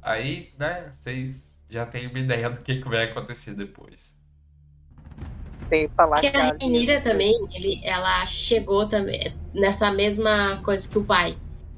[0.00, 4.16] Aí, né, vocês já têm uma ideia do que, que vai acontecer depois.
[5.68, 10.88] Tem que falar Porque que a Renira também, ele, ela chegou também nessa mesma coisa
[10.88, 11.36] que o pai.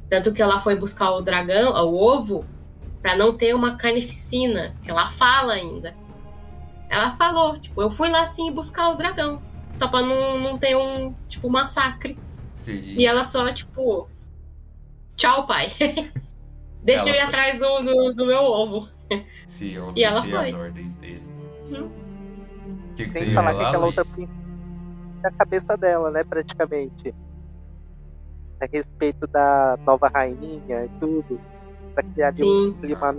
[0.08, 2.44] Tanto que ela foi buscar o dragão, o ovo,
[3.00, 4.74] pra não ter uma carnificina.
[4.82, 5.94] que Ela fala ainda.
[6.88, 9.40] Ela falou, tipo, eu fui lá sim buscar o dragão.
[9.72, 12.16] Só pra não, não ter um, tipo, massacre.
[12.52, 12.80] Sim.
[12.84, 14.08] E ela só, tipo,
[15.16, 15.68] tchau, pai.
[16.84, 18.88] Deixa Ela eu ir foi- atrás do, do, do meu ovo.
[19.46, 20.60] Sim, eu E ela obedecer as foi.
[20.60, 21.22] ordens dele.
[21.70, 21.90] Uhum.
[22.94, 24.28] Que, que que ia falar que falar, aquela outra Luiz?
[25.22, 27.14] da cabeça dela, né, praticamente.
[28.60, 31.40] A respeito da nova rainha e tudo.
[31.94, 33.16] Pra criar um clima.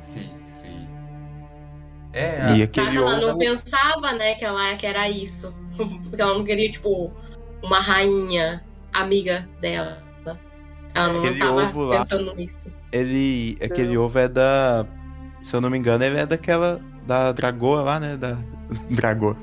[0.00, 0.73] Sim, sim.
[2.14, 5.52] É, E Só aquele que ela não pensava, né, que, ela, que era isso.
[5.76, 7.12] Porque ela não queria, tipo,
[7.62, 10.02] uma rainha amiga dela.
[10.94, 11.98] Ela não Aquele tava ovo lá.
[11.98, 12.68] pensando nisso.
[12.92, 13.58] Ele.
[13.60, 14.86] Aquele ovo é da.
[15.42, 16.80] Se eu não me engano, ele é daquela.
[17.04, 18.16] Da dragoa lá, né?
[18.16, 18.38] Da.
[18.90, 19.36] Dragoa.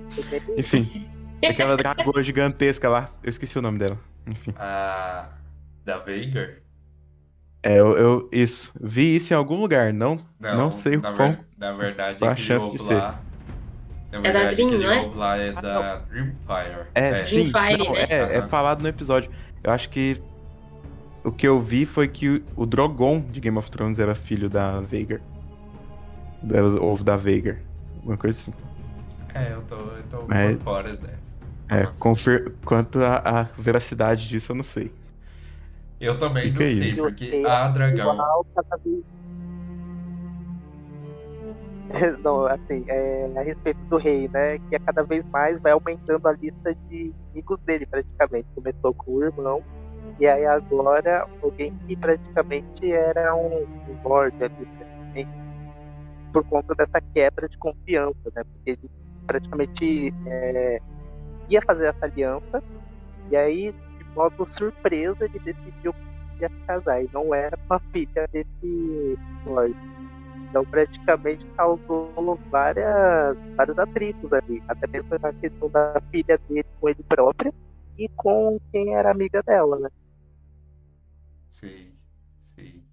[0.57, 1.09] Enfim.
[1.45, 3.09] Aquela dragoa gigantesca lá.
[3.21, 3.99] Eu esqueci o nome dela.
[4.25, 4.53] Enfim.
[4.57, 5.27] a
[5.83, 6.51] da Veigar?
[7.63, 8.71] É, eu, eu- Isso.
[8.79, 9.91] Vi isso em algum lugar.
[9.91, 11.31] Não, não, sei o quão.
[11.33, 12.95] ver- na verdade, a aquele chance ovo de ser.
[12.95, 13.21] lá.
[14.11, 15.01] Na da verdade, Dream, aquele não é?
[15.05, 16.87] ovo lá é da Dreamfire.
[16.95, 17.49] É, sim.
[17.51, 18.07] Dreamfire, não, né?
[18.09, 19.31] é, é falado no episódio.
[19.63, 20.19] Eu acho que.
[21.23, 24.81] O que eu vi foi que o, Drogon de Game of Thrones era filho da
[24.81, 25.21] Veigar.
[26.51, 27.57] Era o ovo da Veigar.
[28.03, 28.53] Uma coisa assim.
[29.35, 31.37] É, eu tô, eu tô Mas- por fora dessa.
[31.69, 32.51] É, confir...
[32.65, 34.91] quanto à à veracidade disso, eu não sei.
[36.01, 36.77] Eu também Fica não aí.
[36.79, 38.17] sei, porque a dragão.
[42.23, 44.57] Não, assim, é, a respeito do rei, né?
[44.69, 48.47] Que a cada vez mais vai aumentando a lista de inimigos dele, praticamente.
[48.55, 49.63] Começou com o irmão,
[50.19, 55.27] e aí agora alguém que praticamente era um, um lord ali,
[56.31, 58.43] por conta dessa quebra de confiança, né?
[58.43, 58.89] Porque ele
[59.27, 60.79] praticamente é,
[61.49, 62.63] ia fazer essa aliança,
[63.29, 67.73] e aí, de modo surpresa, ele decidiu que ia se casar, e não era com
[67.73, 69.90] a filha desse lord.
[70.51, 74.61] Então, praticamente causou várias, vários atritos ali.
[74.67, 77.53] Até mesmo na questão da filha dele com ele próprio
[77.97, 79.89] e com quem era amiga dela, né?
[81.49, 81.99] Sim,
[82.41, 82.83] sim.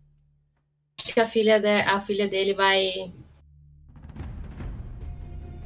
[1.01, 2.79] Acho que a filha, de- a filha dele vai.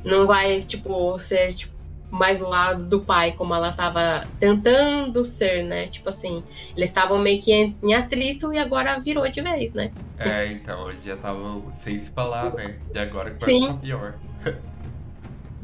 [0.04, 1.71] Não vai, tipo, ser tipo,
[2.12, 5.86] mais do lado do pai, como ela tava tentando ser, né?
[5.86, 6.44] Tipo assim,
[6.76, 9.90] eles estavam meio que em, atrito e agora virou de vez, né?
[10.18, 12.78] É, então, eles já estavam sem se falar, né?
[12.94, 13.60] E agora que vai Sim.
[13.62, 14.14] ficar pior.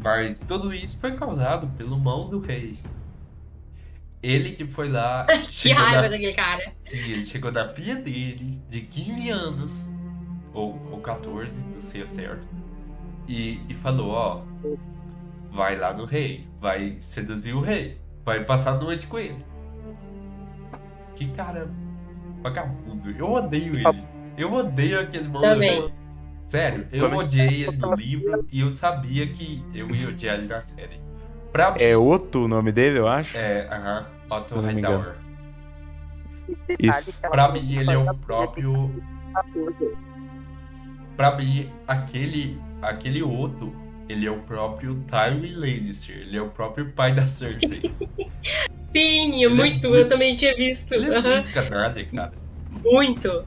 [0.03, 2.79] Mas tudo isso foi causado pelo mão do rei.
[4.23, 5.27] Ele que foi lá.
[5.45, 6.73] que chegou raiva daquele cara.
[6.81, 9.91] Sim, ele chegou na filha dele, de 15 anos,
[10.55, 12.49] ou, ou 14, não sei o certo,
[13.29, 14.43] e, e falou, ó,
[15.59, 19.45] vai lá no rei, vai seduzir o rei, vai passar a noite com ele.
[21.17, 21.69] Que cara
[22.41, 24.05] vagabundo, eu odeio ele,
[24.37, 25.43] eu odeio aquele maluco.
[25.43, 25.93] Também.
[26.45, 30.61] Sério, eu odiei ele no livro e eu sabia que eu ia odiar ele na
[30.61, 31.01] série.
[31.51, 33.37] Pra mim, É Otto o nome dele, eu acho.
[33.37, 34.99] é, aham, Otto não me engano.
[34.99, 35.17] Hightower.
[36.79, 37.21] Isso.
[37.21, 38.95] Pra mim, ele é o próprio.
[41.17, 43.73] Pra mim, aquele, aquele Otto,
[44.09, 46.17] ele é o próprio Tywin Lannister.
[46.17, 47.83] Ele é o próprio pai da Cersei.
[48.97, 50.93] Sim, é muito, muito- eu também tinha visto.
[50.93, 52.33] Ele é muito canalha, cara.
[52.83, 53.45] muito.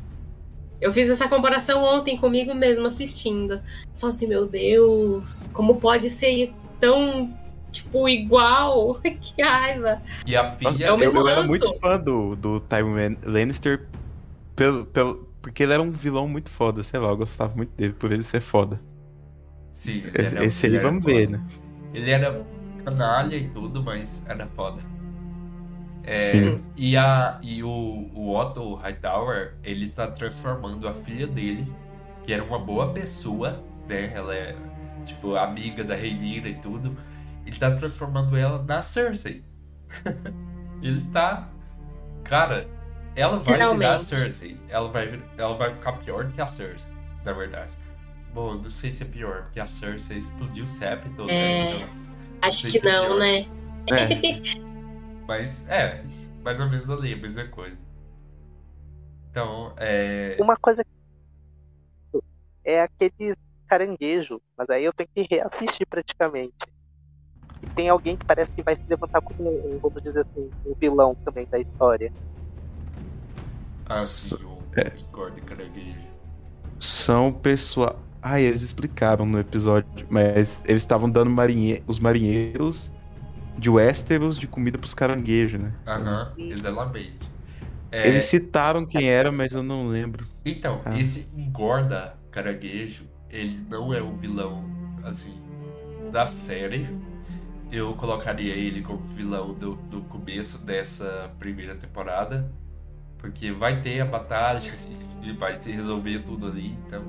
[0.80, 3.62] Eu fiz essa comparação ontem comigo mesmo assistindo.
[3.96, 7.32] Falei assim, meu Deus, como pode ser tão,
[7.72, 9.00] tipo, igual?
[9.22, 10.02] que raiva.
[10.26, 10.86] E a filha...
[10.86, 13.88] É o mesmo eu, era muito fã do, do Tywin Lannister
[14.56, 17.94] pelo, pelo, porque ele era um vilão muito foda, sei lá, eu gostava muito dele
[17.94, 18.80] por ele ser foda.
[19.72, 21.16] Sim, ele era, Esse aí ele era vamos foda.
[21.16, 21.42] ver, né?
[21.94, 22.46] Ele era
[22.84, 24.82] canalha e tudo, mas era foda.
[26.04, 26.62] É, Sim.
[26.76, 31.72] E, a, e o, o Otto Hightower, ele tá transformando a filha dele,
[32.24, 34.12] que era uma boa pessoa, né?
[34.14, 34.56] Ela é,
[35.06, 36.98] tipo, amiga da Rhaenyra e tudo.
[37.46, 39.44] Ele tá transformando ela na Cersei.
[40.82, 41.50] ele tá...
[42.24, 42.68] Cara,
[43.16, 44.00] ela vai virar a.
[44.00, 44.58] Cersei.
[44.70, 46.92] Ela vai, ela vai ficar pior do que a Cersei,
[47.26, 47.72] na verdade.
[48.34, 51.26] Bom, não sei se é pior, porque a Cersei explodiu o septo, É.
[51.28, 51.76] né?
[51.84, 51.90] Então,
[52.42, 53.20] Acho que é não, pior.
[53.20, 53.40] né?
[53.92, 54.62] É,
[55.28, 56.04] Mas é,
[56.44, 57.82] mais ou menos ali, a mesma coisa.
[59.30, 60.38] Então, é.
[60.40, 62.20] Uma coisa que
[62.64, 63.36] é aquele
[63.68, 66.54] caranguejo, mas aí eu tenho que reassistir praticamente.
[67.64, 70.74] E tem alguém que parece que vai se levantar como um, vamos dizer assim, um
[70.76, 72.12] vilão também da história.
[73.88, 74.90] Assim, o É.
[75.46, 76.12] caranguejo.
[76.80, 77.96] são pessoas.
[78.22, 81.84] Ah, eles explicaram no episódio, mas eles estavam dando marinhe...
[81.88, 82.92] os marinheiros
[83.58, 85.74] de Westeros de comida pros caranguejos, né?
[85.86, 87.30] Aham, exatamente.
[87.92, 90.28] É, Eles citaram quem era, mas eu não lembro.
[90.46, 91.00] Então, Ah.
[91.00, 94.64] esse engorda caranguejo, ele não é o vilão,
[95.04, 95.40] assim,
[96.12, 96.88] da série.
[97.72, 102.52] Eu colocaria ele como vilão do, do começo dessa primeira temporada.
[103.18, 104.62] Porque vai ter a batalha
[105.24, 107.04] e vai se resolver tudo ali, então.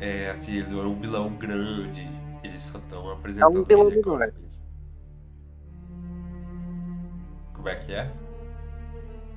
[0.00, 2.08] É assim, ele não é um vilão grande.
[2.42, 4.32] Eles só estão apresentando É um vilão ele menor.
[4.40, 4.64] mesmo.
[7.54, 8.10] Como é que é?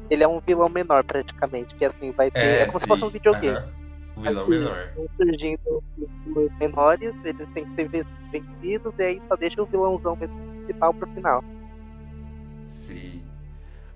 [0.09, 2.65] Ele é um vilão menor praticamente, que assim vai ter.
[2.65, 3.57] É, como se fosse um sim, videogame.
[3.57, 3.73] aham.
[4.15, 4.93] Um vilão Assim, menor.
[4.95, 5.83] vão surgindo
[6.25, 10.93] os menores, eles têm que ser ven- vencidos, e aí só deixa o vilãozão principal
[10.95, 11.43] pro final.
[12.67, 13.23] Sim.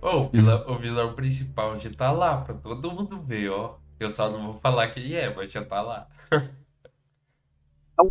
[0.02, 3.80] Ô, o, vilão, o vilão principal já tá lá pra todo mundo ver, ó.
[4.00, 6.08] Eu só não vou falar quem é, mas já tá lá.
[6.32, 8.10] É um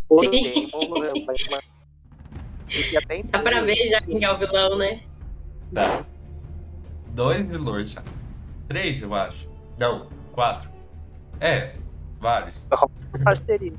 [3.31, 5.01] Dá pra ver já quem é o vilão, né?
[5.72, 6.05] Tá.
[7.14, 8.03] Dois vilões já.
[8.66, 9.49] Três, eu acho.
[9.79, 10.68] Não, quatro.
[11.40, 11.77] É,
[12.18, 12.66] vários.
[13.22, 13.72] parceria.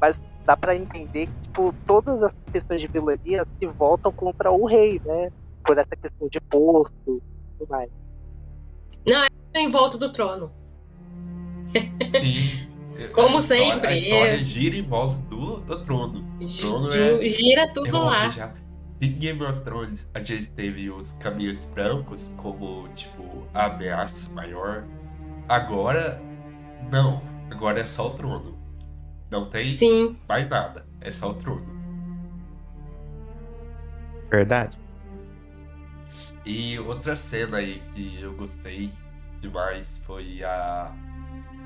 [0.00, 4.66] Mas dá pra entender que, tipo, todas as questões de vilania se voltam contra o
[4.66, 5.32] rei, né?
[5.64, 7.90] Por essa questão de posto e tudo mais.
[9.54, 10.52] Em volta do trono.
[12.10, 12.66] Sim.
[13.12, 14.38] Como A história- sempre, A história é.
[14.38, 16.24] gira em volta do, do trono.
[16.60, 18.28] Trono Gi- é- Gira tudo Eu lá.
[18.28, 18.50] já-
[18.90, 24.34] Se em Game of Thrones a gente teve os caminhos brancos como, tipo, a ameaça
[24.34, 24.84] maior,
[25.48, 26.20] agora
[26.90, 27.22] não.
[27.50, 28.56] Agora é só o trono.
[29.30, 30.16] Não tem Sim.
[30.28, 30.86] mais nada.
[31.00, 31.66] É só o trono.
[34.30, 34.76] Verdade.
[36.46, 38.88] E outra cena aí que eu gostei
[39.40, 40.94] demais foi a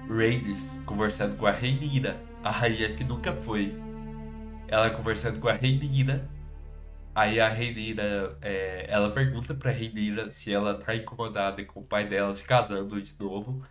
[0.08, 3.76] Rhaenys conversando com a Rhaenyra, a rainha que nunca foi.
[4.66, 6.26] Ela conversando com a Rhaenyra.
[7.14, 12.06] Aí a Rhaenyra, é, ela pergunta pra Rhaenyra se ela tá incomodada com o pai
[12.06, 13.62] dela se casando de novo.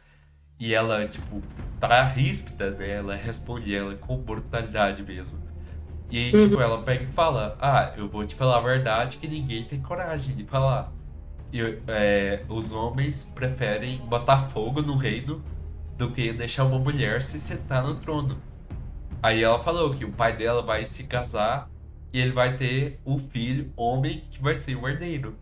[0.60, 1.42] E ela, tipo,
[1.80, 2.90] tá ríspida, né?
[2.92, 5.40] Ela responde ela com brutalidade mesmo.
[6.12, 9.28] E aí, tipo, ela pega e fala: Ah, eu vou te falar a verdade que
[9.28, 10.99] ninguém tem coragem de falar.
[11.52, 15.44] E, é, os homens preferem botar fogo no reino
[15.98, 18.38] do que deixar uma mulher se sentar no trono.
[19.22, 21.70] Aí ela falou que o pai dela vai se casar
[22.14, 25.36] e ele vai ter um filho, homem, que vai ser o herdeiro.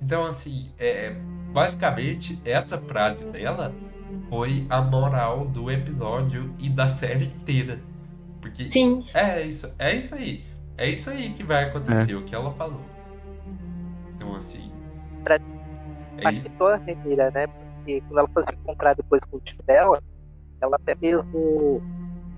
[0.00, 1.16] Então, assim, é,
[1.52, 3.74] basicamente, essa frase dela
[4.28, 7.80] foi a moral do episódio e da série inteira.
[8.40, 9.04] Porque Sim.
[9.12, 10.44] é isso, é isso aí.
[10.76, 12.80] É isso aí que vai acontecer, o que ela falou.
[14.16, 14.67] Então, assim.
[15.28, 15.40] Pra-
[16.18, 17.46] é, Impactou a Renira, né?
[17.48, 20.02] Porque quando ela foi se encontrar depois com o tio dela,
[20.60, 21.82] ela até mesmo,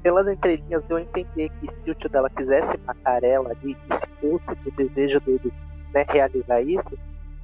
[0.03, 3.95] pelas entrelinhas, deu a entender que se o tio dela quisesse matar ela ali, e
[3.97, 5.55] se fosse do desejo dele
[5.95, 6.99] né, realizar isso,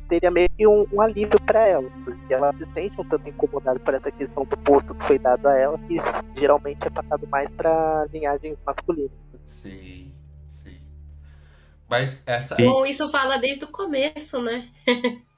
[0.09, 3.81] seria meio que um, um alívio pra ela, porque ela se sente um tanto incomodada
[3.81, 5.97] por essa questão do posto que foi dado a ela, que
[6.37, 9.11] geralmente é passado mais pra linhagens masculinas.
[9.45, 10.15] sim,
[10.49, 10.81] sim.
[11.89, 12.57] Mas essa.
[12.57, 14.71] Bom, isso fala desde o começo, né?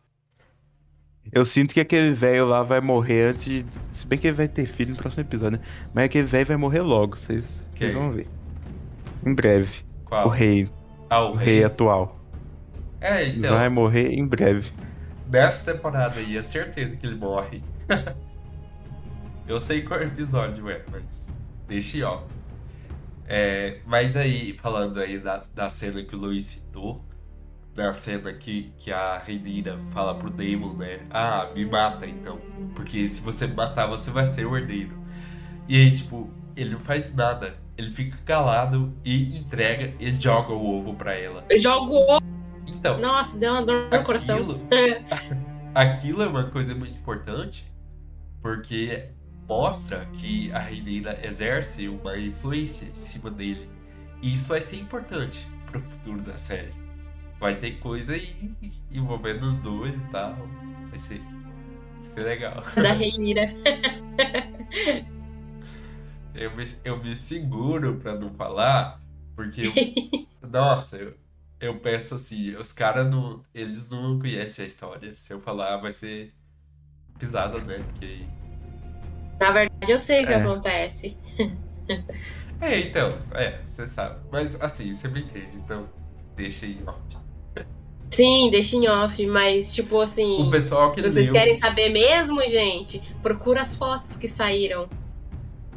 [1.32, 3.66] Eu sinto que aquele velho lá vai morrer antes de.
[3.92, 5.64] Se bem que ele vai ter filho no próximo episódio, né?
[5.94, 7.62] Mas aquele velho vai morrer logo, vocês
[7.92, 8.26] vão ver.
[9.26, 9.84] Em breve.
[10.04, 10.26] Qual?
[10.26, 10.68] O rei,
[11.10, 11.64] Ah, o o rei rei.
[11.64, 12.18] atual.
[13.00, 13.54] É, então.
[13.54, 14.72] Vai morrer em breve.
[15.30, 17.62] Nessa temporada aí, é certeza que ele morre.
[19.46, 21.36] Eu sei qual episódio é, mas
[21.66, 22.22] deixe ó.
[23.26, 27.04] É, mas aí, falando aí da, da cena que o Luiz citou,
[27.78, 30.98] da cena que, que a Renira fala pro Damon, né?
[31.10, 32.40] Ah, me mata então.
[32.74, 34.98] Porque se você me matar, você vai ser o herdeiro.
[35.68, 37.56] E aí, tipo, ele não faz nada.
[37.76, 41.44] Ele fica calado e entrega e joga o ovo pra ela.
[41.48, 42.26] Eu jogo o ovo.
[42.66, 44.36] Então, Nossa, deu uma dor no coração.
[44.36, 44.60] aquilo,
[45.72, 47.64] aquilo é uma coisa muito importante
[48.42, 49.10] porque
[49.48, 53.70] mostra que a Reineira exerce uma influência em cima dele.
[54.20, 56.87] E isso vai ser importante pro futuro da série.
[57.40, 58.50] Vai ter coisa aí
[58.90, 60.34] envolvendo os dois e tal.
[60.90, 62.62] Vai ser, vai ser legal.
[62.76, 63.52] Da Reira.
[66.34, 69.00] Eu me, eu me seguro pra não falar,
[69.34, 69.72] porque, eu-
[70.48, 71.14] nossa, eu,
[71.58, 75.16] eu penso assim, os caras não, eles não conhecem a história.
[75.16, 76.32] Se eu falar, vai ser
[77.18, 77.78] pisada, né?
[77.88, 78.24] Porque
[79.40, 80.36] Na verdade, eu sei o que É.
[80.36, 81.18] acontece.
[82.60, 84.20] É, então, é, você sabe.
[84.30, 85.88] Mas assim, você me entende, então
[86.36, 86.94] deixa aí, ó.
[88.10, 90.42] Sim, deixa em off, mas tipo assim.
[90.46, 91.34] O pessoal que Se vocês leu.
[91.34, 94.88] querem saber mesmo, gente, procura as fotos que saíram.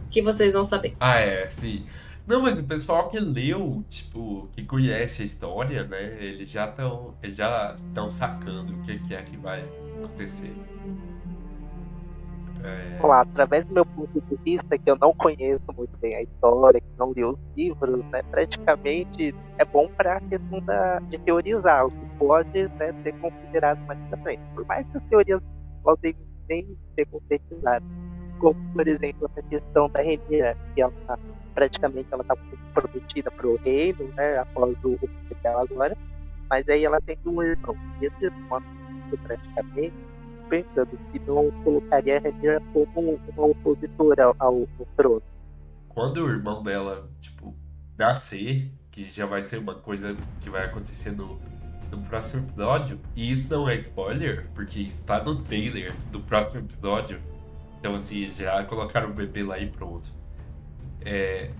[0.10, 0.96] Que vocês vão saber.
[1.00, 1.86] Ah, é, sim.
[2.28, 6.18] Não, mas o pessoal que leu, tipo, que conhece a história, né?
[6.20, 7.14] Eles já estão.
[7.22, 9.64] Eles já estão sacando o que, que é que vai
[9.98, 10.54] acontecer.
[12.64, 16.22] É, lá, através do meu ponto de vista, que eu não conheço muito bem a
[16.22, 21.18] história, que não li os livros, né, praticamente é bom para a questão da, de
[21.18, 24.42] teorizar, o que pode né, ser considerado mais pra frente.
[24.54, 25.42] Por mais que as teorias
[25.84, 26.16] podem
[26.48, 27.90] nem ser concretizadas,
[28.40, 31.18] como, por exemplo, essa questão da Renira, que ela tá,
[31.56, 32.36] praticamente ela está
[32.76, 35.98] prometida para o reino, né, após o, filho dela agora,
[36.48, 38.62] mas aí ela tem um irmão, e esse irmão,
[39.24, 39.96] praticamente,
[40.48, 45.24] pensando que não colocaria a Renira como uma opositora ao, ao trono.
[45.90, 47.56] quando o irmão dela, tipo,
[47.98, 51.40] nascer, que já vai ser uma coisa que vai acontecer no,
[51.92, 57.22] no próximo episódio, e isso não é spoiler, porque está no trailer do próximo episódio,
[57.80, 60.10] então assim, já colocaram o bebê lá e pronto.
[61.04, 61.52] É,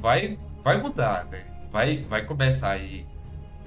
[0.00, 1.44] vai, vai mudar, né?
[1.70, 3.06] Vai, vai começar aí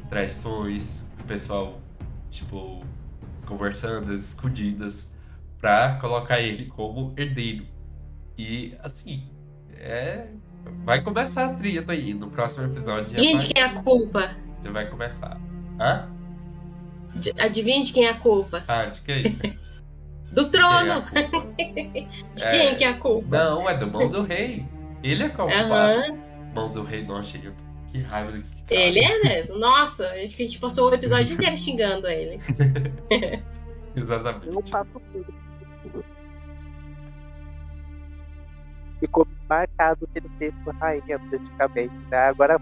[0.09, 1.79] traições, o pessoal,
[2.29, 2.83] tipo,
[3.45, 5.15] conversando, as escondidas,
[5.59, 7.65] pra colocar ele como herdeiro.
[8.37, 9.29] E assim,
[9.75, 10.27] é.
[10.83, 12.13] Vai começar a treta aí.
[12.13, 14.35] No próximo episódio de vai, quem é a culpa?
[14.63, 15.39] já vai começar.
[15.81, 16.07] Hã?
[17.39, 18.63] Adivinha de quem é a culpa?
[18.67, 19.23] Ah, de quem?
[20.31, 20.93] Do De quem é trono!
[20.93, 21.47] a culpa?
[21.57, 22.49] De É.
[22.49, 23.27] quem que é a culpa?
[23.37, 24.65] Não, é do mão do rei.
[25.03, 25.73] Ele é culpado.
[25.73, 26.19] Aham,
[26.53, 27.53] Mão do rei, chega.
[27.91, 28.81] Que raiva daquele cara.
[28.81, 29.57] ele é mesmo.
[29.59, 32.39] Nossa, acho que a gente passou o episódio inteiro xingando ele.
[33.95, 34.47] Exatamente.
[34.47, 35.33] Eu passo tudo.
[38.99, 41.93] Ficou marcado que ele fez com a rainha, praticamente.
[42.09, 42.17] Né?
[42.19, 42.61] Agora,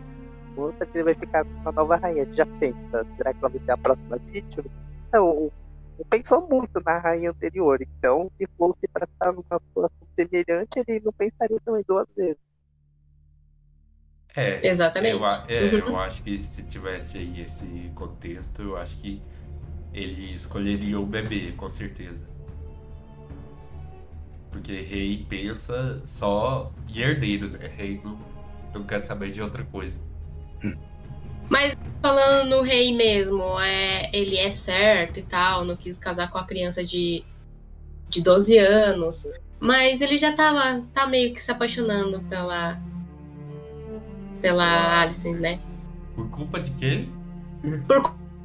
[0.60, 2.28] conta que ele vai ficar com uma nova rainha.
[2.38, 4.66] Já pensa, será que ela vai ser a próxima vítima?
[5.14, 5.52] Não,
[5.98, 7.80] não pensou muito na rainha anterior.
[7.82, 12.38] Então, se fosse para estar numa situação semelhante, ele não pensaria também duas vezes.
[14.36, 15.16] É, Exatamente.
[15.16, 15.90] Eu, é, Uhum.
[15.90, 19.22] eu acho que se tivesse aí esse contexto, eu acho que
[19.94, 22.26] ele escolheria o bebê, com certeza.
[24.52, 27.68] Porque rei pensa só em herdeiro, né?
[27.68, 28.18] Rei não,
[28.74, 30.00] não quer saber de outra coisa.
[31.50, 36.38] Mas falando no rei mesmo, é, ele é certo e tal, não quis casar com
[36.38, 37.24] a criança de,
[38.08, 39.28] de 12 anos.
[39.60, 42.80] Mas ele já tava tá meio que se apaixonando pela.
[44.42, 45.60] pela Alice, né?
[46.16, 47.12] Por culpa de quem?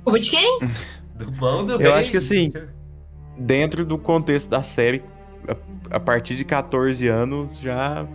[0.03, 0.61] Culpa de quem?
[1.15, 1.93] Do mão do Eu rei.
[1.93, 2.53] acho que assim,
[3.37, 5.03] Dentro do contexto da série,
[5.49, 8.07] a, a partir de 14 anos já,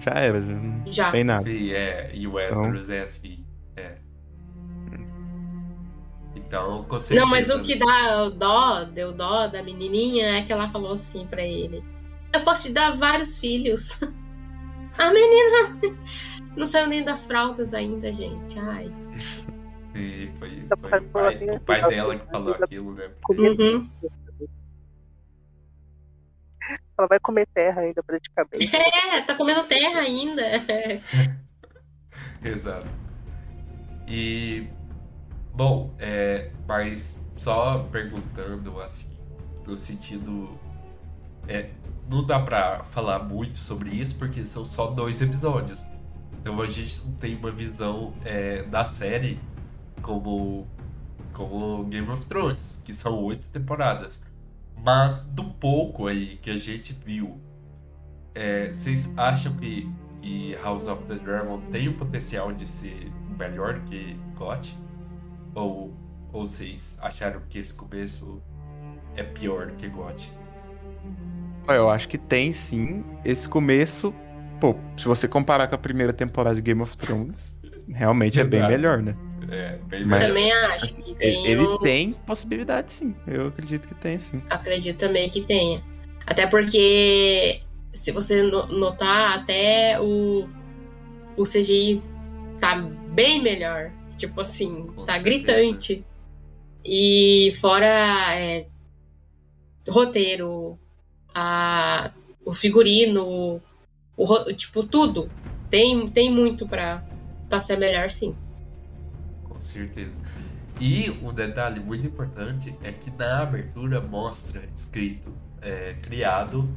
[0.00, 0.40] já era.
[0.40, 1.10] Já não Já.
[1.10, 1.42] tem nada.
[1.42, 2.10] Sim, é.
[2.14, 3.44] E o Westeros é assim.
[3.76, 3.96] É.
[6.34, 7.20] Então, com certeza.
[7.20, 11.26] Não, mas o que dá dó, deu dó da menininha é que ela falou assim
[11.26, 11.82] pra ele:
[12.32, 14.00] Eu posso te dar vários filhos.
[14.98, 15.96] A menina
[16.56, 18.58] não saiu nem das fraldas ainda, gente.
[18.58, 18.90] Ai.
[19.94, 23.10] Sim, foi, foi o pai, o pai dela que falou aquilo, né?
[23.30, 23.90] Uhum.
[26.98, 28.74] Ela vai comer terra ainda, praticamente.
[28.74, 30.42] É, tá comendo terra ainda.
[32.42, 32.86] Exato.
[34.06, 34.68] E.
[35.52, 39.16] Bom, é, mas só perguntando assim,
[39.66, 40.58] no sentido.
[41.48, 41.70] É,
[42.08, 45.86] não dá pra falar muito sobre isso porque são só dois episódios.
[46.40, 49.40] Então a gente não tem uma visão é, da série
[50.00, 50.66] como,
[51.32, 54.22] como Game of Thrones, que são oito temporadas.
[54.82, 57.40] Mas do pouco aí que a gente viu,
[58.34, 59.88] é, vocês acham que,
[60.20, 64.76] que House of the Dragon tem o potencial de ser melhor que GOT?
[65.54, 65.94] Ou,
[66.32, 68.40] ou vocês acharam que esse começo
[69.16, 70.30] é pior que GOT?
[71.68, 73.04] Eu acho que tem sim.
[73.24, 74.14] Esse começo,
[74.60, 77.56] pô, se você comparar com a primeira temporada de Game of Thrones,
[77.88, 79.16] realmente é bem melhor, né?
[79.50, 80.26] É, bem Mas-.
[80.26, 81.46] Também acho Assim, que tem.
[81.46, 83.14] ele um- tem possibilidade sim.
[83.26, 84.42] Eu acredito que tem sim.
[84.50, 85.82] Acredito também que tenha.
[86.26, 87.60] Até porque,
[87.92, 90.48] se você no- notar, até o,
[91.36, 92.02] o CGI
[92.60, 95.22] tá bem melhor Tipo assim, Com tá certeza.
[95.44, 96.04] gritante.
[96.82, 97.86] E fora
[98.34, 98.66] é,
[99.88, 100.78] roteiro,
[101.34, 102.10] a,
[102.44, 103.60] o figurino,
[104.16, 105.30] o, tipo, tudo.
[105.68, 107.04] Tem, tem muito pra,
[107.48, 108.34] pra ser melhor, sim.
[109.56, 110.14] Com certeza.
[110.78, 115.32] E um detalhe muito importante é que na abertura mostra escrito,
[115.62, 116.68] é, criado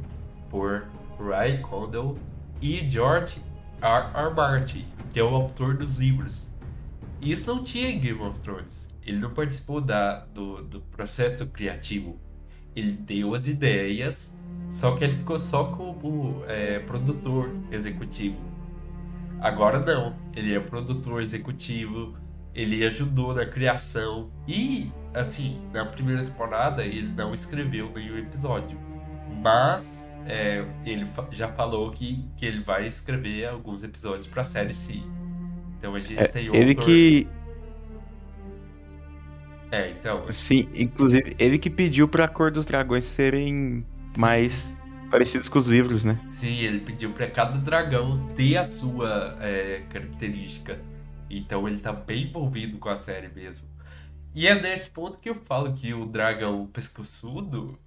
[0.49, 0.87] por
[1.19, 2.17] Ryan Condal
[2.61, 3.41] e George
[3.81, 4.17] R.
[4.17, 4.33] R.
[4.33, 6.49] Martin, que é o autor dos livros.
[7.19, 8.87] E isso não tinha em Game of Thrones.
[9.05, 12.17] Ele não participou da, do, do processo criativo.
[12.73, 14.37] Ele deu as ideias,
[14.71, 18.39] só que ele ficou só como é, produtor executivo.
[19.41, 22.17] Agora não, ele é produtor executivo,
[22.61, 28.79] ele ajudou na criação e, assim, na primeira temporada ele não escreveu nenhum episódio,
[29.27, 35.03] mas é, ele já falou que, que ele vai escrever alguns episódios pra série sim.
[35.77, 37.27] Então a gente É, tem ele autor- que.
[39.71, 44.15] É, então, Sim, inclusive, ele que pediu pra cor dos dragões serem sim.
[44.15, 44.77] mais
[45.09, 46.19] parecidos com os livros, né?
[46.27, 50.79] Sim, ele pediu pra cada dragão ter a sua é, característica.
[51.29, 53.67] Então ele tá bem envolvido com a série mesmo.
[54.33, 57.77] E é nesse ponto que eu falo que o dragão pescoçudo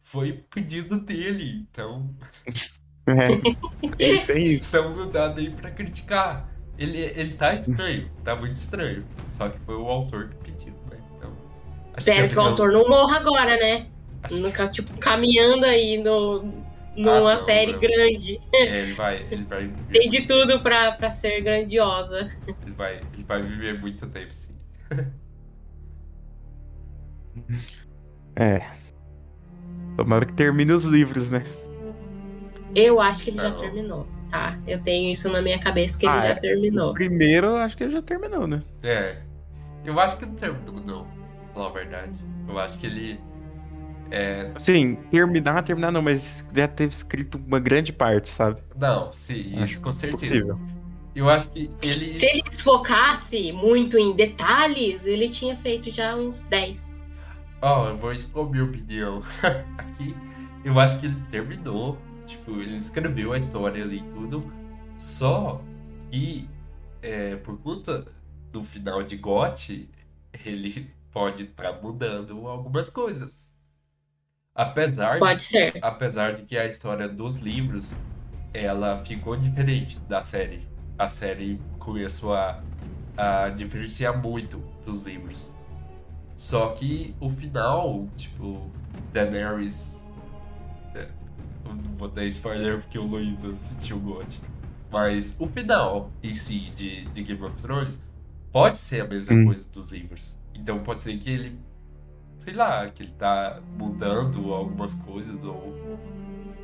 [0.00, 1.66] foi pedido dele.
[1.70, 2.08] Então,
[3.06, 4.18] É.
[4.26, 4.76] Tem isso.
[4.76, 6.48] então não dá nem pra criticar.
[6.78, 9.04] Ele, ele tá estranho, tá muito estranho.
[9.32, 10.98] Só que foi o autor que pediu, né?
[11.16, 11.30] Então.
[11.94, 13.86] Acho que Espero que o visão- autor não morra agora, né?
[14.22, 16.42] acho que- Nunca, tipo, caminhando aí no,
[17.00, 17.80] numa Ah, não, série não.
[17.80, 18.40] grande.
[18.52, 19.26] é, ele vai.
[19.30, 22.30] Ele vai viver Tem de tudo pra, pra ser grandiosa.
[22.62, 24.54] Ele vai, ele vai viver muito tempo, sim.
[28.36, 28.62] É.
[29.96, 31.44] Tomara que termine os livros, né?
[32.74, 33.56] Eu acho que ele já Não.
[33.56, 34.58] terminou, tá?
[34.66, 36.34] Eu tenho isso na minha cabeça que ele Ah, já é.
[36.36, 36.90] terminou.
[36.90, 38.62] O primeiro, eu acho que ele já terminou, né?
[38.82, 39.18] É.
[39.84, 41.04] Eu acho que não terminou, não.
[41.04, 42.20] Pra falar a verdade.
[42.48, 43.20] Eu acho que ele.
[44.10, 44.52] É.
[44.58, 48.60] Sim, terminar, terminar não, mas já teve escrito uma grande parte, sabe?
[48.76, 50.26] Não, sim, Acho isso com certeza.
[50.26, 50.60] Possível.
[51.14, 52.14] Eu acho que ele.
[52.14, 56.90] Se ele se focasse muito em detalhes, ele tinha feito já uns 10.
[57.62, 59.20] Ó, eu vou expor minha opinião
[59.76, 60.14] aqui.
[60.64, 61.98] Eu acho que ele terminou.
[62.26, 64.52] Tipo, ele escreveu a história ali e tudo.
[64.96, 65.60] Só
[66.10, 66.48] que,
[67.02, 68.06] é, por conta
[68.52, 69.88] do final de GOT,
[70.44, 73.50] ele pode estar mudando algumas coisas.
[74.62, 75.78] Apesar de Pode ser.
[75.80, 77.96] apesar de que a história dos livros
[78.52, 80.68] ela ficou diferente da série.
[80.98, 82.62] A série começou a,
[83.16, 85.50] a diferenciar muito dos livros.
[86.36, 88.70] Só que o final, tipo,
[89.12, 90.06] Daenerys.
[90.94, 91.08] é,
[91.64, 94.40] eu Não vou dar spoiler porque o Luiz assistiu o GOT.
[94.92, 98.02] Mas o final em si de, de Game of Thrones
[98.52, 99.46] pode ser a mesma Hum.
[99.46, 100.36] coisa dos livros.
[100.54, 101.58] Então pode ser que ele
[102.40, 105.98] sei lá, que ele tá mudando algumas coisas ou,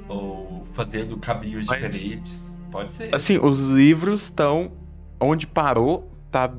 [0.09, 2.57] ou fazendo caminhos Mas- diferentes.
[2.71, 3.15] Pode ser.
[3.15, 4.73] Assim, os livros estão
[5.21, 6.53] onde parou, tá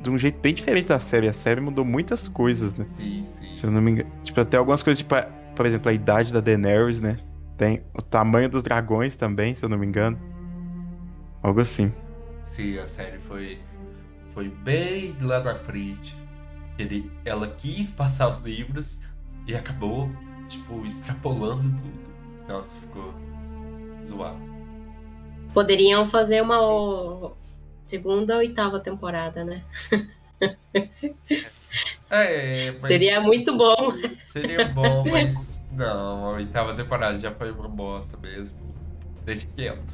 [0.00, 1.28] de um jeito bem diferente da série.
[1.28, 2.84] A série mudou muitas coisas, né?
[2.84, 3.54] Sim, sim.
[3.54, 4.10] Se eu não me engano.
[4.22, 5.14] Tipo, até algumas coisas, tipo,
[5.56, 7.18] por exemplo, a idade da Daenerys, né?
[7.56, 10.18] Tem o tamanho dos dragões também, se eu não me engano.
[11.42, 11.92] Algo assim.
[12.42, 13.58] Sim, a série foi,
[14.26, 16.16] foi bem lá na frente.
[16.82, 19.00] Ele, ela quis passar os livros
[19.46, 20.10] e acabou,
[20.48, 22.02] tipo, extrapolando tudo.
[22.48, 23.14] Nossa, ficou
[24.04, 24.38] zoado.
[25.54, 27.36] Poderiam fazer uma o-
[27.82, 29.62] segunda ou oitava temporada, né?
[32.10, 33.74] É, mas Seria muito bom.
[34.24, 38.54] Seria bom, mas não, a oitava temporada já foi uma bosta mesmo.
[39.24, 39.90] Deixa quieto.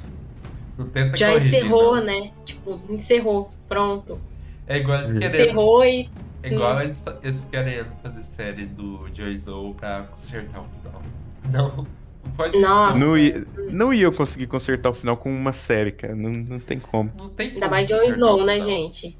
[0.76, 2.04] Não tenta Já corrigir, encerrou, não.
[2.04, 2.32] né?
[2.44, 3.48] Tipo, encerrou.
[3.68, 4.20] Pronto.
[4.66, 5.20] É igual eles Isso.
[5.20, 5.40] querendo.
[5.40, 6.10] Encerrou e.
[6.48, 11.02] É igual eles, eles querendo fazer série do Jon Snow pra consertar o final.
[11.50, 11.86] Não,
[12.24, 12.60] não faz isso.
[12.60, 13.04] Nossa.
[13.04, 16.14] Não, ia, não ia eu conseguir consertar o final com uma série, cara.
[16.14, 17.12] Não, não tem como.
[17.16, 19.18] Não, tem Ainda como mais Jon Snow, né, gente?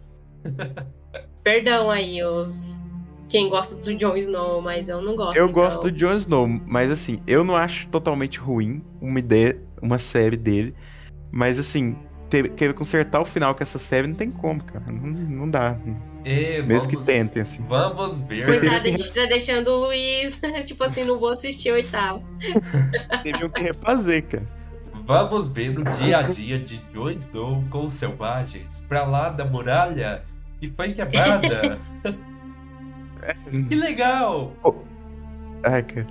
[1.43, 2.76] Perdão aí, os.
[3.29, 5.37] Quem gosta do Jon Snow, mas eu não gosto.
[5.37, 5.55] Eu então.
[5.55, 10.37] gosto do Jon Snow, mas assim, eu não acho totalmente ruim uma ideia, uma série
[10.37, 10.74] dele.
[11.31, 11.95] Mas assim,
[12.31, 14.85] ter- querer consertar o final com essa série não tem como, cara.
[14.87, 15.76] Não, não dá.
[16.24, 17.64] É, Mesmo que vamos- tentem, assim.
[17.68, 18.45] Vamos ver.
[18.45, 22.22] Teria a que- gente tá deixando o Luiz, tipo assim, não vou assistir o oitavo.
[23.22, 24.47] Teriam que refazer, cara.
[25.07, 29.45] Vamos ver o dia a dia de Jon Snow com os selvagens pra lá da
[29.45, 30.22] muralha
[30.61, 31.79] que foi quebrada.
[33.68, 34.53] que legal!
[35.64, 36.07] Ai, cara.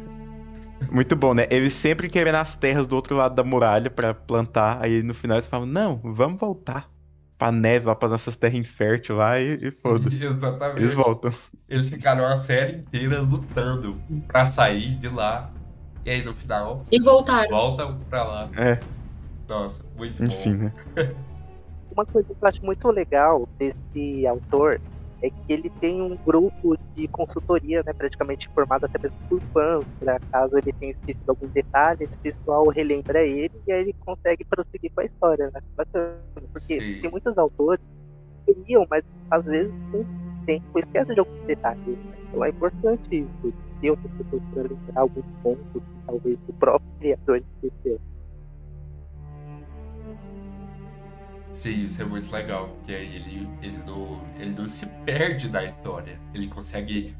[0.91, 1.47] Muito bom, né?
[1.49, 4.79] Eles sempre querendo as terras do outro lado da muralha pra plantar.
[4.81, 6.89] Aí no final eles falam: Não, vamos voltar.
[7.37, 10.23] pra neve, lá pra nossas terras inférteis lá e, e foda-se.
[10.25, 10.79] Exatamente.
[10.81, 11.31] Eles voltam.
[11.67, 13.97] Eles ficaram a série inteira lutando
[14.27, 15.51] pra sair de lá.
[16.05, 17.49] E aí no final, E voltaram.
[17.49, 18.49] voltam pra lá.
[18.55, 18.79] É,
[19.47, 20.63] Nossa, muito enfim, bom.
[20.63, 20.73] né?
[21.91, 24.79] Uma coisa que eu acho muito legal desse autor
[25.21, 29.85] é que ele tem um grupo de consultoria, né, praticamente formado até mesmo por fãs,
[29.99, 34.45] pra caso ele tenha esquecido algum detalhe, esse pessoal relembra ele e aí ele consegue
[34.45, 35.61] prosseguir com a história, né?
[35.75, 36.19] Bacana,
[36.51, 37.01] porque Sim.
[37.01, 37.83] tem muitos autores
[38.45, 40.05] que queriam, mas às vezes não
[40.45, 41.85] tem, esquece de alguns detalhes.
[41.85, 42.17] Né?
[42.29, 46.91] Então é importante isso, ter outras pessoas para lembrar alguns pontos que talvez o próprio
[46.99, 47.99] criador esqueceu.
[51.57, 55.65] Sim, isso é muito legal, porque aí ele, ele, não, ele não se perde da
[55.65, 56.19] história.
[56.31, 57.15] Ele consegue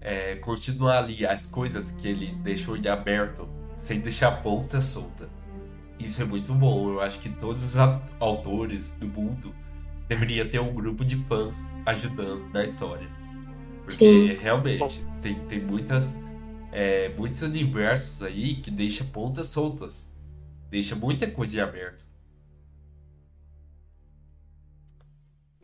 [0.00, 5.28] é, continuar ali as coisas que ele deixou em aberto, sem deixar a ponta solta.
[5.98, 6.92] Isso é muito bom.
[6.92, 7.76] Eu acho que todos os
[8.18, 9.54] autores do mundo
[10.08, 13.06] deveriam ter um grupo de fãs ajudando na história.
[13.82, 14.32] Porque Sim.
[14.32, 16.18] realmente tem, tem muitas,
[16.72, 20.10] é, muitos universos aí que deixa pontas soltas.
[20.70, 22.13] Deixa muita coisa em aberto.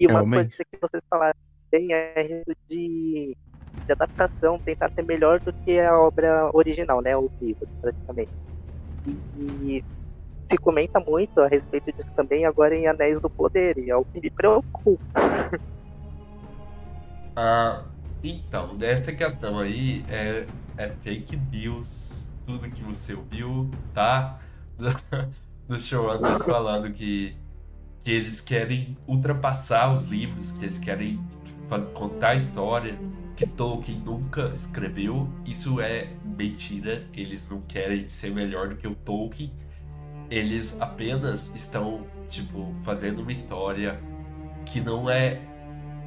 [0.00, 0.56] E uma Realmente.
[0.56, 1.38] coisa que vocês falaram
[1.70, 3.36] bem é de,
[3.86, 7.14] de adaptação, tentar ser melhor do que a obra original, né?
[7.16, 8.32] Os livros, praticamente.
[9.06, 9.84] E,
[10.50, 14.04] se comenta muito a respeito disso também agora em Anéis do Poder, e é o
[14.04, 15.00] que me preocupa.
[17.36, 17.84] Ah,
[18.22, 20.46] então, dessa questão aí é,
[20.76, 22.30] é fake news.
[22.44, 24.38] Tudo que você ouviu, tá?
[25.66, 27.34] Dos showrunners falando que,
[28.02, 31.20] que eles querem ultrapassar os livros, que eles querem
[31.94, 32.98] contar a história
[33.36, 35.28] que Tolkien nunca escreveu.
[35.46, 37.06] Isso é mentira.
[37.14, 39.52] Eles não querem ser melhor do que o Tolkien.
[40.28, 44.00] Eles apenas estão, tipo, fazendo uma história
[44.66, 45.40] que não é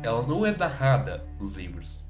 [0.04, 2.06] ela não é narrada nos livros.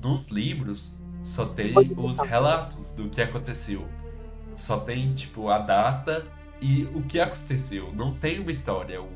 [0.00, 3.86] Nos livros só tem os relatos do que aconteceu.
[4.54, 6.24] Só tem, tipo, a data
[6.60, 7.92] e o que aconteceu.
[7.92, 9.10] Não tem uma história, o,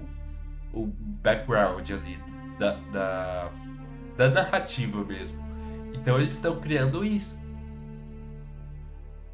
[0.72, 0.86] o
[1.22, 2.18] background ali
[2.59, 3.53] da, da,
[4.16, 5.43] da narrativa mesmo.
[5.95, 7.40] Então eles estão criando isso.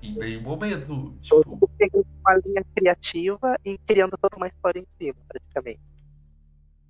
[0.02, 1.68] Em nenhum momento, tipo,
[2.20, 5.80] uma linha criativa e criando toda uma história em cima, praticamente.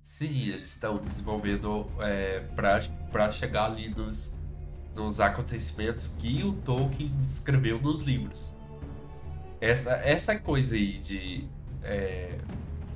[0.01, 2.39] Sim, eles estão desenvolvendo é,
[3.11, 4.37] para chegar ali nos,
[4.95, 8.53] nos acontecimentos que o Tolkien escreveu nos livros.
[9.61, 11.47] Essa, essa coisa aí de.
[11.83, 12.37] É,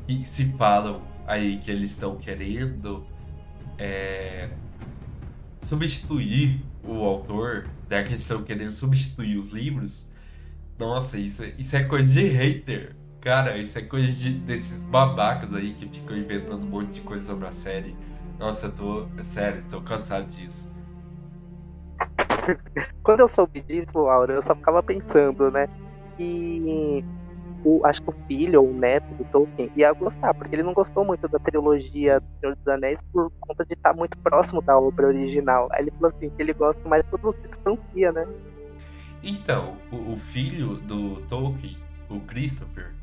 [0.07, 3.05] que se falam aí que eles estão querendo
[3.77, 4.49] é,
[5.59, 10.11] substituir o autor, né, que eles estão querendo substituir os livros.
[10.77, 12.95] Nossa, isso, isso é coisa de hater.
[13.21, 17.23] Cara, isso é coisa de, desses babacas aí que ficam inventando um monte de coisa
[17.23, 17.95] sobre a série.
[18.37, 19.23] Nossa, eu tô.
[19.23, 20.69] Sério, tô cansado disso.
[23.01, 25.69] Quando eu soube disso, Laura, eu só ficava pensando, né?
[26.17, 27.03] Que
[27.63, 30.73] o, acho que o filho ou o neto do Tolkien ia gostar, porque ele não
[30.73, 34.77] gostou muito da trilogia do Senhor dos Anéis por conta de estar muito próximo da
[34.77, 35.69] obra original.
[35.71, 38.27] Aí ele falou assim que ele gosta mais quando se distancia, né?
[39.23, 41.77] Então, o, o filho do Tolkien,
[42.09, 42.93] o Christopher,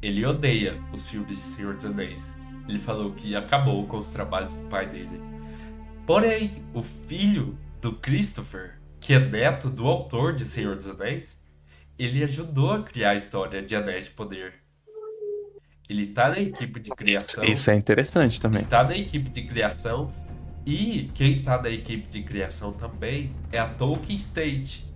[0.00, 2.34] ele odeia os filmes de Senhor dos Anéis.
[2.66, 5.20] Ele falou que acabou com os trabalhos do pai dele.
[6.06, 11.37] Porém, o filho do Christopher, que é neto do autor de Senhor dos Anéis,
[11.98, 14.54] ele ajudou a criar a história de Anéis de Poder.
[15.88, 17.44] Ele tá na equipe de criação.
[17.44, 18.60] Isso é interessante também.
[18.60, 20.12] Ele tá na equipe de criação.
[20.66, 24.86] E quem tá na equipe de criação também é a Tolkien State,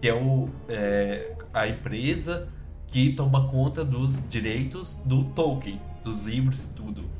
[0.00, 2.52] que é, o, é, a empresa
[2.86, 7.10] que toma conta dos direitos do Tolkien, dos livros e tudo.